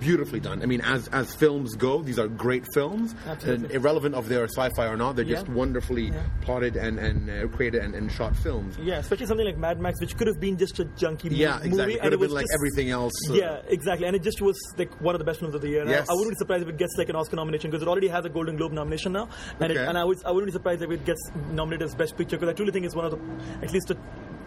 beautifully 0.00 0.40
done. 0.40 0.62
I 0.62 0.66
mean, 0.66 0.80
as 0.80 1.08
as 1.08 1.34
films 1.34 1.74
go, 1.76 2.02
these 2.02 2.18
are 2.18 2.28
great 2.28 2.64
films, 2.74 3.14
Absolutely. 3.26 3.64
and 3.66 3.74
irrelevant 3.74 4.14
of 4.14 4.28
their 4.28 4.44
sci-fi 4.48 4.86
or 4.86 4.96
not. 4.96 5.16
They're 5.16 5.24
just 5.24 5.48
wonderfully 5.48 6.08
Yeah. 6.08 6.22
plotted 6.42 6.76
and 6.76 6.98
and 6.98 7.30
uh, 7.30 7.48
created 7.56 7.82
and, 7.82 7.94
and 7.94 8.10
shot 8.10 8.36
films. 8.36 8.76
Yeah, 8.78 8.98
especially 8.98 9.26
something 9.26 9.46
like 9.46 9.58
Mad 9.58 9.80
Max, 9.80 10.00
which 10.00 10.16
could 10.16 10.26
have 10.26 10.40
been 10.40 10.56
just 10.56 10.78
a 10.78 10.84
junky 10.84 11.28
Yeah, 11.30 11.56
movie. 11.56 11.68
exactly. 11.68 11.94
and 11.94 12.02
Could 12.02 12.12
have 12.12 12.22
it 12.22 12.26
been 12.26 12.30
like 12.34 12.44
just- 12.44 12.54
everything 12.58 12.90
else. 12.90 13.12
uh, 13.30 13.34
Yeah, 13.34 13.60
exactly. 13.68 14.06
And 14.06 14.14
it 14.16 14.22
just 14.22 14.40
was 14.40 14.56
like 14.76 14.92
one 15.00 15.14
of 15.14 15.18
the 15.18 15.24
best 15.24 15.40
films 15.40 15.54
of 15.54 15.60
the 15.62 15.68
year. 15.68 15.80
And 15.82 15.90
Yes. 15.90 16.08
I, 16.08 16.12
I 16.12 16.16
wouldn't 16.16 16.32
be 16.32 16.38
surprised 16.38 16.62
if 16.62 16.68
it 16.68 16.76
gets 16.78 16.94
like 16.98 17.08
an 17.08 17.16
Oscar 17.16 17.36
nomination 17.36 17.70
because 17.70 17.82
it 17.82 17.88
already 17.88 18.08
has 18.08 18.24
a 18.24 18.28
Golden 18.28 18.56
Globe 18.56 18.72
nomination 18.72 19.12
now. 19.12 19.28
And, 19.60 19.72
it, 19.72 19.76
and 19.78 19.96
I, 19.98 20.04
was, 20.04 20.22
I 20.24 20.30
wouldn't 20.30 20.48
be 20.48 20.52
surprised 20.52 20.82
if 20.82 20.90
it 20.90 21.04
gets 21.04 21.20
nominated 21.50 21.86
as 21.88 21.94
Best 21.94 22.16
Picture 22.16 22.36
because 22.36 22.48
I 22.48 22.52
truly 22.54 22.72
think 22.72 22.84
it's 22.86 22.94
one 22.94 23.04
of 23.06 23.12
the, 23.12 23.64
at 23.66 23.72
least 23.72 23.90
a, 23.90 23.96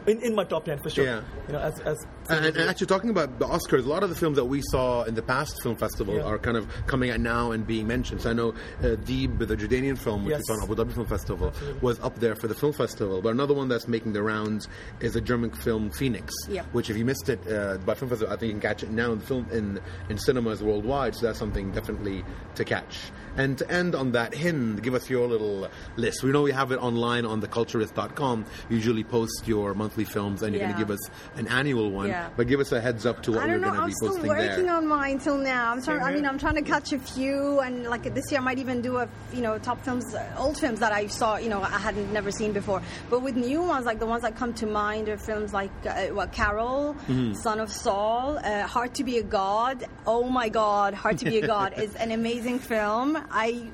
in, 0.08 0.20
in 0.22 0.36
my 0.36 0.44
top 0.44 0.66
10 0.66 0.80
for 0.80 0.90
sure. 0.90 1.06
Yeah. 1.06 1.22
You 1.48 1.54
know, 1.54 1.60
as, 1.60 1.80
as 1.82 1.98
And, 2.30 2.46
and 2.46 2.58
actually, 2.70 2.88
talking 2.88 3.10
about 3.10 3.40
the 3.40 3.46
Oscars, 3.46 3.86
a 3.86 3.90
lot 3.90 4.04
of 4.04 4.10
the 4.10 4.16
films 4.16 4.38
that 4.38 4.46
we 4.46 4.62
saw 4.72 5.04
in 5.04 5.16
the 5.16 5.22
past 5.22 5.62
film 5.64 5.76
festival 5.76 6.16
Yeah. 6.16 6.24
are 6.24 6.38
kind 6.40 6.58
of 6.58 6.68
coming 6.88 7.10
out 7.12 7.20
now 7.20 7.52
and 7.52 7.66
being 7.68 7.88
mentioned. 7.88 8.22
So 8.22 8.30
I 8.30 8.34
know 8.34 8.50
uh, 8.80 8.96
Theeb, 9.06 9.40
the 9.48 9.56
Jordanian 9.58 9.98
film, 9.98 10.26
which 10.26 10.32
Yes. 10.32 10.42
is 10.42 10.50
on 10.50 10.64
Abu 10.64 10.76
Dhabi 10.76 10.94
Film 10.94 11.08
Festival, 11.08 11.54
was 11.82 12.00
up 12.00 12.20
there 12.20 12.36
for 12.36 12.48
the 12.48 12.56
film 12.56 12.74
festival. 12.74 13.22
But 13.22 13.30
another 13.30 13.54
one 13.54 13.68
that's 13.68 13.88
making 13.88 14.14
the 14.14 14.24
rounds 14.24 14.68
is 15.00 15.16
a 15.16 15.22
German 15.22 15.52
film, 15.52 15.92
Phoenix, 15.92 16.34
Yeah. 16.50 16.64
which 16.72 16.90
if 16.90 16.98
you 16.98 17.06
missed 17.06 17.30
it 17.30 17.40
uh, 17.52 17.78
by 17.80 17.94
film 17.96 18.10
festival, 18.10 18.34
I 18.34 18.38
think 18.38 18.48
you 18.54 18.60
can 18.60 18.62
catch 18.62 18.84
it 18.84 18.92
now 18.92 19.12
in 19.12 19.20
film 19.20 19.48
in 19.52 19.80
in 20.10 20.18
cinemas 20.18 20.62
worldwide. 20.64 21.16
So 21.16 21.26
that's 21.28 21.40
something 21.40 21.72
definitely 21.72 22.24
to 22.56 22.64
catch. 22.64 23.12
And 23.38 23.58
to 23.60 23.72
end 23.72 23.96
on 23.96 24.12
that, 24.12 24.36
Hind, 24.36 24.84
give 24.84 24.94
us 24.94 25.10
your 25.10 25.26
little 25.28 25.70
list. 25.96 26.22
We 26.22 26.32
know 26.32 26.42
we 26.42 26.52
have 26.52 26.72
it 26.74 26.78
online 26.78 27.26
on 27.26 27.42
theculturist.com. 27.42 28.46
You 28.70 28.76
usually 28.76 29.04
post 29.06 29.44
your 29.48 29.74
monthly 29.92 30.04
films, 30.06 30.42
and 30.42 30.54
you're 30.54 30.62
going 30.64 30.74
to 30.74 30.80
give 30.80 30.92
us 30.92 31.10
an 31.36 31.48
annual 31.48 31.92
one. 31.92 32.08
Yeah. 32.08 32.30
But 32.36 32.48
give 32.48 32.60
us 32.60 32.72
a 32.72 32.80
heads 32.80 33.06
up 33.06 33.24
to 33.24 33.32
what 33.32 33.48
we're 33.48 33.60
going 33.60 33.74
to 33.74 33.80
I'm 33.82 33.88
be 33.88 33.94
still 33.94 34.18
working 34.24 34.66
there. 34.66 34.76
on 34.76 34.88
mine 34.88 35.20
till 35.20 35.38
now. 35.38 35.72
I'm 35.72 35.82
trying. 35.82 36.02
I 36.02 36.14
mean. 36.14 36.26
I'm 36.26 36.40
trying 36.40 36.56
to 36.56 36.62
catch 36.62 36.94
a 36.94 37.00
few, 37.00 37.60
and 37.60 37.84
like 37.86 38.04
this 38.14 38.32
year, 38.32 38.40
I 38.40 38.44
might 38.44 38.60
even 38.60 38.82
do 38.82 38.98
a 38.98 39.08
you 39.34 39.42
know 39.42 39.58
top 39.58 39.84
films, 39.84 40.16
old 40.38 40.58
films 40.58 40.80
that 40.80 40.94
I 40.94 41.08
saw. 41.08 41.38
You 41.38 41.50
know, 41.50 41.62
I 41.62 41.78
hadn't 41.78 42.12
never 42.14 42.32
seen 42.32 42.54
before. 42.54 42.82
But 43.10 43.22
with 43.22 43.36
new 43.36 43.62
ones, 43.62 43.86
like 43.86 44.00
the 44.00 44.06
ones 44.06 44.22
that 44.22 44.36
come 44.36 44.54
to 44.56 44.66
mind, 44.66 45.10
are 45.10 45.18
films 45.18 45.54
like 45.54 45.72
uh, 45.86 46.08
what 46.08 46.32
Carol, 46.32 46.96
Mm-hmm. 47.08 47.34
Son 47.34 47.60
of 47.60 47.72
Saul, 47.72 48.38
uh, 48.38 48.68
Hard 48.68 48.94
to 48.96 49.04
Be 49.04 49.18
a 49.18 49.24
God. 49.24 49.84
Oh 50.06 50.24
my 50.24 50.50
God, 50.50 50.94
Hard 50.94 51.18
to 51.20 51.26
Be 51.26 51.40
a 51.40 51.48
God 51.48 51.74
is 51.78 51.96
an 51.96 52.12
amazing 52.12 52.60
film. 52.60 53.18
I 53.32 53.70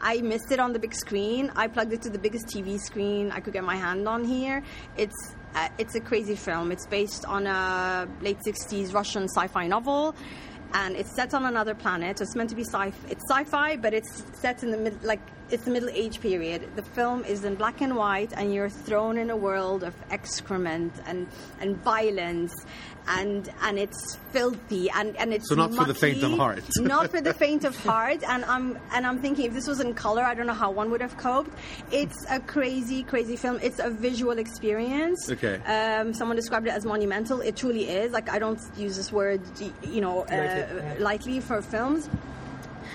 I 0.00 0.20
missed 0.20 0.50
it 0.52 0.60
on 0.60 0.72
the 0.72 0.78
big 0.78 0.94
screen. 0.94 1.50
I 1.56 1.68
plugged 1.68 1.92
it 1.92 2.02
to 2.02 2.10
the 2.10 2.18
biggest 2.18 2.46
TV 2.46 2.78
screen 2.80 3.30
I 3.30 3.40
could 3.40 3.52
get 3.52 3.64
my 3.64 3.76
hand 3.76 4.06
on 4.08 4.24
here. 4.24 4.62
It's 4.96 5.34
uh, 5.54 5.68
it's 5.78 5.94
a 5.94 6.00
crazy 6.00 6.36
film. 6.36 6.72
It's 6.72 6.86
based 6.86 7.24
on 7.26 7.46
a 7.46 8.08
late 8.20 8.38
'60s 8.46 8.92
Russian 8.92 9.24
sci-fi 9.24 9.66
novel, 9.66 10.14
and 10.72 10.96
it's 10.96 11.14
set 11.14 11.34
on 11.34 11.44
another 11.46 11.74
planet. 11.74 12.20
It's 12.20 12.34
meant 12.34 12.50
to 12.50 12.56
be 12.56 12.64
sci. 12.64 12.92
It's 13.08 13.24
sci-fi, 13.30 13.76
but 13.76 13.94
it's 13.94 14.24
set 14.40 14.62
in 14.62 14.70
the 14.70 14.76
mid 14.76 15.02
like 15.04 15.20
it's 15.50 15.64
the 15.64 15.70
Middle 15.70 15.90
Age 15.90 16.20
period. 16.20 16.74
The 16.76 16.82
film 16.82 17.24
is 17.24 17.44
in 17.44 17.54
black 17.54 17.80
and 17.80 17.96
white, 17.96 18.32
and 18.34 18.52
you're 18.52 18.70
thrown 18.70 19.18
in 19.18 19.30
a 19.30 19.36
world 19.36 19.84
of 19.84 19.94
excrement 20.10 20.92
and 21.06 21.26
and 21.60 21.76
violence. 21.82 22.54
And 23.06 23.52
and 23.60 23.78
it's 23.78 24.16
filthy 24.32 24.88
and, 24.88 25.14
and 25.18 25.34
it's 25.34 25.50
So 25.50 25.56
not 25.56 25.74
for 25.74 25.84
the 25.84 25.92
faint 25.92 26.22
of 26.22 26.32
heart. 26.32 26.64
not 26.78 27.10
for 27.10 27.20
the 27.20 27.34
faint 27.34 27.64
of 27.64 27.76
heart. 27.76 28.22
And 28.26 28.46
I'm 28.46 28.78
and 28.92 29.06
I'm 29.06 29.18
thinking 29.20 29.44
if 29.44 29.52
this 29.52 29.68
was 29.68 29.80
in 29.80 29.92
color, 29.92 30.22
I 30.24 30.32
don't 30.32 30.46
know 30.46 30.54
how 30.54 30.70
one 30.70 30.90
would 30.90 31.02
have 31.02 31.18
coped. 31.18 31.50
It's 31.92 32.24
a 32.30 32.40
crazy, 32.40 33.02
crazy 33.02 33.36
film. 33.36 33.58
It's 33.62 33.78
a 33.78 33.90
visual 33.90 34.38
experience. 34.38 35.30
Okay. 35.30 35.56
Um, 35.66 36.14
someone 36.14 36.36
described 36.36 36.66
it 36.66 36.70
as 36.70 36.86
monumental. 36.86 37.42
It 37.42 37.56
truly 37.56 37.90
is. 37.90 38.12
Like 38.12 38.30
I 38.30 38.38
don't 38.38 38.60
use 38.74 38.96
this 38.96 39.12
word, 39.12 39.42
you 39.82 40.00
know, 40.00 40.22
uh, 40.22 40.94
lightly 40.98 41.40
for 41.40 41.60
films. 41.60 42.08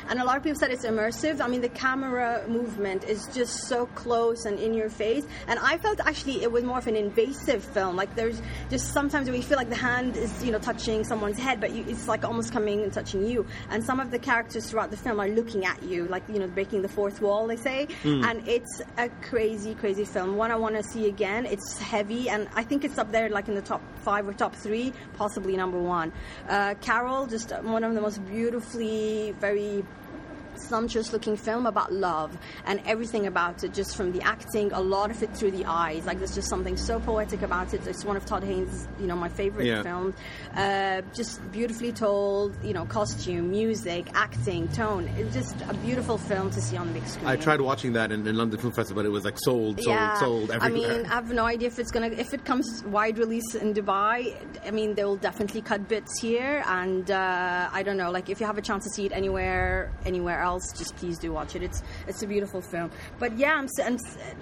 And 0.10 0.20
a 0.20 0.26
lot 0.26 0.38
of 0.38 0.44
people 0.44 0.60
said 0.60 0.72
it's 0.72 0.86
immersive. 0.86 1.42
I 1.42 1.48
mean, 1.48 1.62
the 1.62 1.70
camera 1.70 2.44
movement 2.48 3.04
is 3.04 3.28
just 3.34 3.68
so 3.68 3.86
close 3.88 4.46
and 4.46 4.60
in 4.60 4.74
your 4.74 4.90
face. 4.90 5.26
And 5.48 5.60
I 5.60 5.78
felt 5.78 6.00
actually 6.02 6.44
it 6.44 6.52
was 6.52 6.64
more 6.64 6.78
of 6.78 6.88
an 6.88 6.96
invasive 6.96 7.64
film. 7.64 7.96
Like 7.96 8.16
there's 8.16 8.42
just 8.70 8.94
sometimes 8.94 9.28
you 9.28 9.42
feel 9.42 9.58
like 9.58 9.70
the 9.70 9.76
hand 9.76 10.18
is, 10.18 10.44
you 10.44 10.52
know, 10.52 10.60
touching 10.60 11.04
someone's 11.04 11.38
head, 11.38 11.60
but 11.60 11.72
you, 11.72 11.86
it's 11.88 12.08
like 12.08 12.26
almost 12.26 12.52
coming 12.52 12.82
and 12.82 12.92
touching 12.92 13.26
you. 13.26 13.46
And 13.70 13.84
some 13.84 14.00
of 14.00 14.12
the 14.12 14.20
characters 14.20 14.70
throughout 14.70 14.92
the 14.92 14.98
film 14.98 15.20
are 15.20 15.30
looking 15.30 15.66
at 15.66 15.82
you, 15.84 16.06
like 16.08 16.24
you 16.28 16.40
know, 16.40 16.48
breaking 16.48 16.82
the 16.82 16.88
fourth 16.90 17.22
wall, 17.22 17.48
they 17.48 17.56
say. 17.58 17.88
And 18.24 18.48
it's 18.48 18.82
a 18.98 19.10
crazy, 19.22 19.76
crazy 19.76 20.06
film. 20.06 20.36
One 20.36 20.52
I 20.52 20.56
want 20.56 20.76
to 20.76 20.84
see 20.84 21.08
again. 21.08 21.46
It's 21.46 21.78
heavy, 21.80 22.30
and 22.30 22.48
I 22.56 22.64
think 22.64 22.84
it's 22.84 22.98
up 22.98 23.12
there, 23.12 23.30
like 23.30 23.48
in 23.48 23.56
the 23.56 23.62
top 23.62 23.82
five 24.02 24.28
or 24.28 24.34
top 24.34 24.56
three, 24.56 24.94
possibly 25.16 25.56
number 25.56 25.80
one. 25.80 26.12
Uh, 26.48 26.76
Carol, 26.82 27.28
just 27.28 27.52
one 27.64 27.84
of 27.84 27.94
the 27.94 28.02
most 28.02 28.26
beautifully, 28.28 29.34
very 29.40 29.79
be 29.82 30.19
sumptuous 30.68 31.14
looking 31.14 31.36
film 31.38 31.66
about 31.66 31.92
love 31.94 32.38
and 32.66 32.82
everything 32.86 33.28
about 33.28 33.64
it 33.64 33.74
just 33.74 33.96
from 33.96 34.12
the 34.12 34.22
acting 34.22 34.72
a 34.74 34.80
lot 34.82 35.10
of 35.12 35.22
it 35.24 35.36
through 35.36 35.52
the 35.52 35.66
eyes 35.66 36.06
like 36.06 36.18
there's 36.20 36.36
just 36.36 36.50
something 36.50 36.76
so 36.78 37.00
poetic 37.00 37.42
about 37.42 37.74
it 37.74 37.86
it's 37.88 38.04
one 38.06 38.18
of 38.18 38.26
todd 38.26 38.44
haynes 38.44 38.88
you 39.00 39.08
know 39.08 39.16
my 39.16 39.30
favorite 39.30 39.66
Yeah. 39.66 39.84
films 39.84 40.16
uh, 40.56 41.02
just 41.14 41.40
beautifully 41.52 41.92
told 41.92 42.56
you 42.64 42.74
know 42.74 42.86
costume 42.86 43.50
music 43.52 44.08
acting 44.14 44.68
tone 44.70 45.08
it's 45.18 45.34
just 45.34 45.56
a 45.70 45.74
beautiful 45.76 46.18
film 46.18 46.50
to 46.52 46.62
see 46.62 46.78
on 46.78 46.88
the 46.88 46.94
big 46.94 47.08
screen 47.08 47.28
I 47.28 47.36
tried 47.36 47.62
watching 47.62 47.94
that 47.94 48.12
in, 48.12 48.28
in 48.28 48.36
London 48.36 48.60
Film 48.60 48.74
Festival, 48.74 49.04
but 49.04 49.08
it 49.08 49.12
was 49.12 49.24
like 49.26 49.38
sold, 49.40 49.80
sold, 49.82 49.88
yeah, 49.96 50.14
sold 50.20 50.52
everywhere. 50.52 50.92
I 50.92 50.98
mean, 50.98 51.06
I 51.06 51.16
have 51.16 51.32
no 51.32 51.46
idea 51.46 51.68
if 51.68 51.78
it's 51.80 51.92
gonna 51.92 52.08
if 52.08 52.34
it 52.34 52.44
comes 52.46 52.84
wide 52.86 53.18
release 53.18 53.54
in 53.56 53.74
Dubai. 53.74 54.36
I 54.66 54.72
mean, 54.72 54.96
they 54.96 55.04
will 55.04 55.18
definitely 55.30 55.62
cut 55.62 55.88
bits 55.88 56.12
here, 56.22 56.64
and 56.68 57.10
uh, 57.12 57.70
I 57.72 57.84
don't 57.84 57.98
know. 57.98 58.10
Like, 58.12 58.30
if 58.30 58.40
you 58.40 58.46
have 58.48 58.58
a 58.58 58.62
chance 58.70 58.84
to 58.86 58.90
see 58.96 59.06
it 59.06 59.12
anywhere, 59.12 59.92
anywhere 60.06 60.42
else, 60.42 60.49
just 60.58 60.96
please 60.98 61.18
do 61.20 61.32
watch 61.32 61.56
it. 61.56 61.62
It's 61.64 61.84
it's 62.08 62.24
a 62.24 62.28
beautiful 62.28 62.62
film. 62.62 62.90
But 63.20 63.38
yeah, 63.38 63.54
I'm, 63.56 63.66
s- 63.66 63.80
I'm 63.80 63.98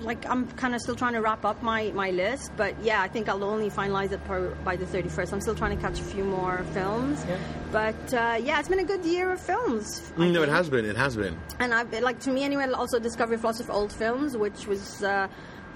like 0.06 0.26
I'm 0.30 0.48
kind 0.52 0.74
of 0.76 0.82
still 0.82 0.96
trying 0.96 1.14
to 1.14 1.22
wrap 1.22 1.44
up 1.46 1.62
my 1.62 1.92
my 1.92 2.12
list. 2.12 2.52
But 2.56 2.74
yeah, 2.84 3.02
I 3.02 3.08
think 3.08 3.28
I'll 3.30 3.44
only 3.44 3.70
finalize 3.70 4.12
it 4.12 4.24
per, 4.26 4.50
by 4.64 4.76
the 4.76 4.86
31st. 4.86 5.34
I'm 5.34 5.42
still 5.42 5.56
trying 5.56 5.76
to 5.76 5.82
catch 5.82 6.00
a 6.00 6.04
few 6.04 6.24
more 6.24 6.64
films. 6.74 7.26
Yeah. 7.28 7.38
But 7.72 8.14
uh, 8.14 8.38
yeah, 8.42 8.60
it's 8.60 8.70
been 8.70 8.80
a 8.80 8.84
good 8.86 9.04
year 9.06 9.32
of 9.32 9.42
films. 9.42 10.02
I 10.16 10.20
Mm, 10.22 10.32
no, 10.34 10.44
it 10.44 10.50
has 10.50 10.70
been. 10.70 10.86
It 10.86 10.96
has 10.98 11.16
been. 11.18 11.38
and 11.60 11.74
I've 11.74 11.90
been, 11.92 12.04
like 12.04 12.20
to 12.22 12.32
me 12.32 12.44
anyway. 12.44 12.64
I 12.64 12.72
also 12.72 13.00
discovered 13.00 13.44
lots 13.44 13.60
of 13.60 13.70
old 13.70 13.92
films, 13.92 14.38
which 14.38 14.68
was 14.68 15.04
uh, 15.04 15.28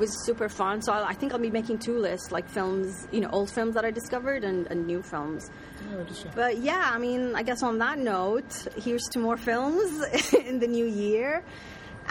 was 0.01 0.25
super 0.25 0.49
fun. 0.49 0.81
So 0.81 0.91
I, 0.91 1.09
I 1.09 1.13
think 1.13 1.31
I'll 1.31 1.39
be 1.39 1.51
making 1.51 1.77
two 1.79 1.97
lists, 1.97 2.31
like 2.31 2.49
films, 2.49 3.07
you 3.11 3.21
know, 3.21 3.29
old 3.29 3.49
films 3.49 3.75
that 3.75 3.85
I 3.85 3.91
discovered 3.91 4.43
and, 4.43 4.67
and 4.71 4.85
new 4.85 5.01
films. 5.01 5.49
But 6.35 6.57
yeah, 6.57 6.91
I 6.93 6.97
mean, 6.97 7.35
I 7.35 7.43
guess 7.43 7.63
on 7.63 7.77
that 7.77 7.97
note, 7.99 8.51
here's 8.83 9.03
to 9.13 9.19
more 9.19 9.37
films 9.37 9.89
in 10.49 10.59
the 10.59 10.67
new 10.67 10.85
year. 10.85 11.43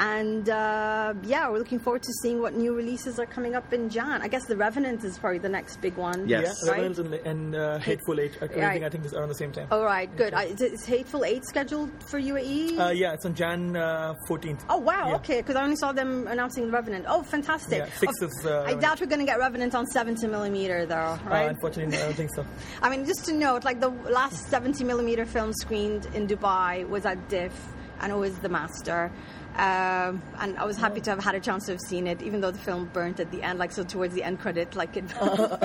And 0.05 0.49
uh, 0.49 1.13
yeah, 1.25 1.51
we're 1.51 1.59
looking 1.59 1.79
forward 1.79 2.03
to 2.05 2.13
seeing 2.23 2.41
what 2.41 2.55
new 2.55 2.75
releases 2.75 3.19
are 3.19 3.27
coming 3.27 3.55
up 3.55 3.71
in 3.75 3.91
Jan. 3.91 4.23
I 4.23 4.29
guess 4.29 4.47
The 4.47 4.57
Revenant 4.57 5.05
is 5.05 5.19
probably 5.19 5.41
the 5.41 5.51
next 5.51 5.77
big 5.83 5.95
one. 5.99 6.27
Yes. 6.27 6.57
Yeah, 6.65 6.73
right? 6.73 6.81
Revenant 6.85 7.15
and, 7.27 7.27
and 7.27 7.55
uh, 7.55 7.79
Hateful 7.79 8.19
Eight. 8.19 8.41
are 8.41 8.49
Right. 8.49 8.83
I 8.83 8.89
think 8.89 9.05
is 9.05 9.13
around 9.13 9.29
the 9.29 9.35
same 9.35 9.53
time. 9.53 9.69
All 9.71 9.85
right, 9.85 10.09
good. 10.17 10.33
I, 10.33 10.45
is, 10.45 10.63
is 10.63 10.87
Hateful 10.87 11.23
Eight 11.27 11.45
scheduled 11.45 11.91
for 12.05 12.19
UAE? 12.19 12.79
Uh, 12.79 12.89
yeah, 12.93 13.13
it's 13.13 13.27
on 13.27 13.35
Jan 13.35 13.77
uh, 13.77 14.15
14th. 14.27 14.63
Oh 14.71 14.79
wow! 14.79 15.09
Yeah. 15.11 15.17
Okay, 15.17 15.37
because 15.43 15.57
I 15.57 15.65
only 15.65 15.77
saw 15.77 15.93
them 15.93 16.27
announcing 16.29 16.71
Revenant. 16.71 17.05
Oh, 17.07 17.23
fantastic! 17.23 17.81
Yeah, 17.81 17.93
six 17.93 18.15
Oh, 18.23 18.27
is, 18.27 18.47
uh, 18.47 18.65
I 18.67 18.75
doubt 18.77 19.01
we're 19.03 19.07
going 19.07 19.21
to 19.21 19.27
get 19.27 19.39
Revenant 19.39 19.75
on 19.75 19.87
70 19.87 20.27
millimeter, 20.29 20.87
though, 20.87 20.95
Uh, 20.97 21.19
right? 21.27 21.51
unfortunately, 21.51 21.99
I 21.99 22.05
don't 22.07 22.15
think 22.15 22.35
so. 22.35 22.47
I 22.83 22.89
mean, 22.89 23.05
just 23.05 23.27
to 23.27 23.35
note, 23.35 23.65
like 23.65 23.81
the 23.81 23.91
last 23.91 24.49
70 24.49 24.83
millimeter 24.85 25.27
film 25.27 25.53
screened 25.53 26.07
in 26.15 26.27
Dubai 26.27 26.89
was 26.89 27.05
at 27.05 27.29
DIF, 27.29 27.53
and 28.01 28.11
it 28.13 28.17
was 28.17 28.39
The 28.39 28.49
Master. 28.49 29.13
Um, 29.57 30.23
and 30.39 30.57
I 30.59 30.65
was 30.65 30.77
happy 30.77 31.01
to 31.03 31.11
have 31.11 31.23
had 31.23 31.35
a 31.35 31.41
chance 31.41 31.67
to 31.67 31.73
have 31.73 31.81
seen 31.81 32.07
it, 32.07 32.23
even 32.23 32.41
though 32.41 32.51
the 32.53 32.59
film 32.59 32.89
burnt 32.93 33.21
at 33.21 33.31
the 33.31 33.43
end, 33.43 33.59
like 33.59 33.73
so 33.73 33.83
towards 33.83 34.15
the 34.15 34.23
end 34.23 34.41
credit, 34.41 34.75
like 34.77 34.97
it. 34.97 35.05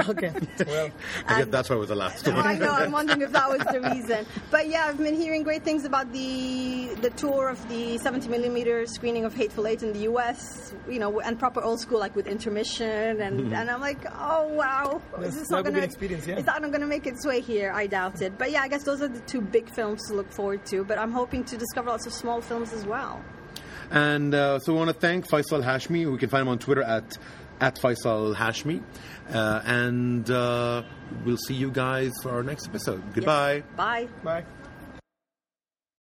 okay. 0.09 0.33
Well, 0.65 0.89
I 1.27 1.35
guess 1.35 1.43
And- 1.43 1.51
that's 1.51 1.69
why 1.69 1.75
it 1.75 1.79
was 1.79 1.89
the 1.89 1.95
last 1.95 2.27
one. 2.27 2.37
I 2.37 2.57
know. 2.57 2.71
I'm 2.71 2.91
wondering 2.99 3.21
if 3.21 3.31
that 3.31 3.49
was 3.49 3.61
the 3.71 3.81
reason. 3.81 4.25
But 4.51 4.67
yeah, 4.67 4.87
I've 4.87 4.97
been 4.97 5.15
hearing 5.15 5.43
great 5.43 5.63
things 5.63 5.85
about 5.85 6.11
the 6.11 6.89
the 7.01 7.09
tour 7.11 7.49
of 7.49 7.67
the 7.69 7.97
70 7.99 8.27
millimeter 8.29 8.85
screening 8.87 9.23
of 9.25 9.33
Hateful 9.35 9.67
Eight 9.67 9.83
in 9.83 9.93
the 9.93 9.99
U.S. 10.11 10.73
You 10.89 10.99
know, 10.99 11.19
and 11.21 11.37
proper 11.37 11.61
old 11.61 11.79
school, 11.79 11.99
like 11.99 12.15
with 12.15 12.27
intermission, 12.27 13.21
and 13.21 13.53
and 13.53 13.69
I'm 13.69 13.81
like, 13.81 14.03
oh 14.19 14.47
wow, 14.47 15.01
Yes, 15.19 15.29
is 15.29 15.35
this 15.39 15.47
that 15.49 15.51
not 15.51 15.57
would 15.57 15.65
be 15.65 15.71
gonna 15.71 15.77
an 15.83 15.89
experience, 15.89 16.27
yeah. 16.27 16.37
is 16.37 16.45
that 16.45 16.61
not 16.61 16.71
gonna 16.71 16.87
make 16.87 17.05
its 17.05 17.25
way 17.25 17.39
here? 17.41 17.71
I 17.71 17.87
doubt 17.87 18.21
it. 18.21 18.37
But 18.37 18.51
yeah, 18.51 18.61
I 18.63 18.67
guess 18.67 18.83
those 18.83 19.01
are 19.01 19.07
the 19.07 19.19
two 19.21 19.41
big 19.41 19.73
films 19.73 20.01
to 20.07 20.15
look 20.15 20.31
forward 20.31 20.65
to. 20.67 20.83
But 20.83 20.97
I'm 20.97 21.11
hoping 21.11 21.43
to 21.45 21.55
discover 21.57 21.89
lots 21.91 22.05
of 22.07 22.13
small 22.13 22.41
films 22.41 22.73
as 22.73 22.85
well. 22.85 23.23
And 23.91 24.33
uh, 24.33 24.59
so 24.59 24.73
we 24.73 24.79
want 24.79 24.89
to 24.89 24.95
thank 24.95 25.27
Faisal 25.27 25.63
Hashmi. 25.63 26.11
We 26.11 26.17
can 26.17 26.29
find 26.29 26.43
him 26.43 26.49
on 26.49 26.59
Twitter 26.59 26.83
at 26.83 27.17
at 27.59 27.75
Faisal 27.79 28.35
Hashmi. 28.35 28.83
Uh, 29.29 29.61
and 29.65 30.29
uh, 30.29 30.83
we'll 31.25 31.37
see 31.37 31.53
you 31.53 31.71
guys 31.71 32.11
for 32.21 32.31
our 32.31 32.43
next 32.43 32.67
episode. 32.67 33.01
Goodbye. 33.13 33.63
Bye. 33.75 34.07
bye. 34.23 34.45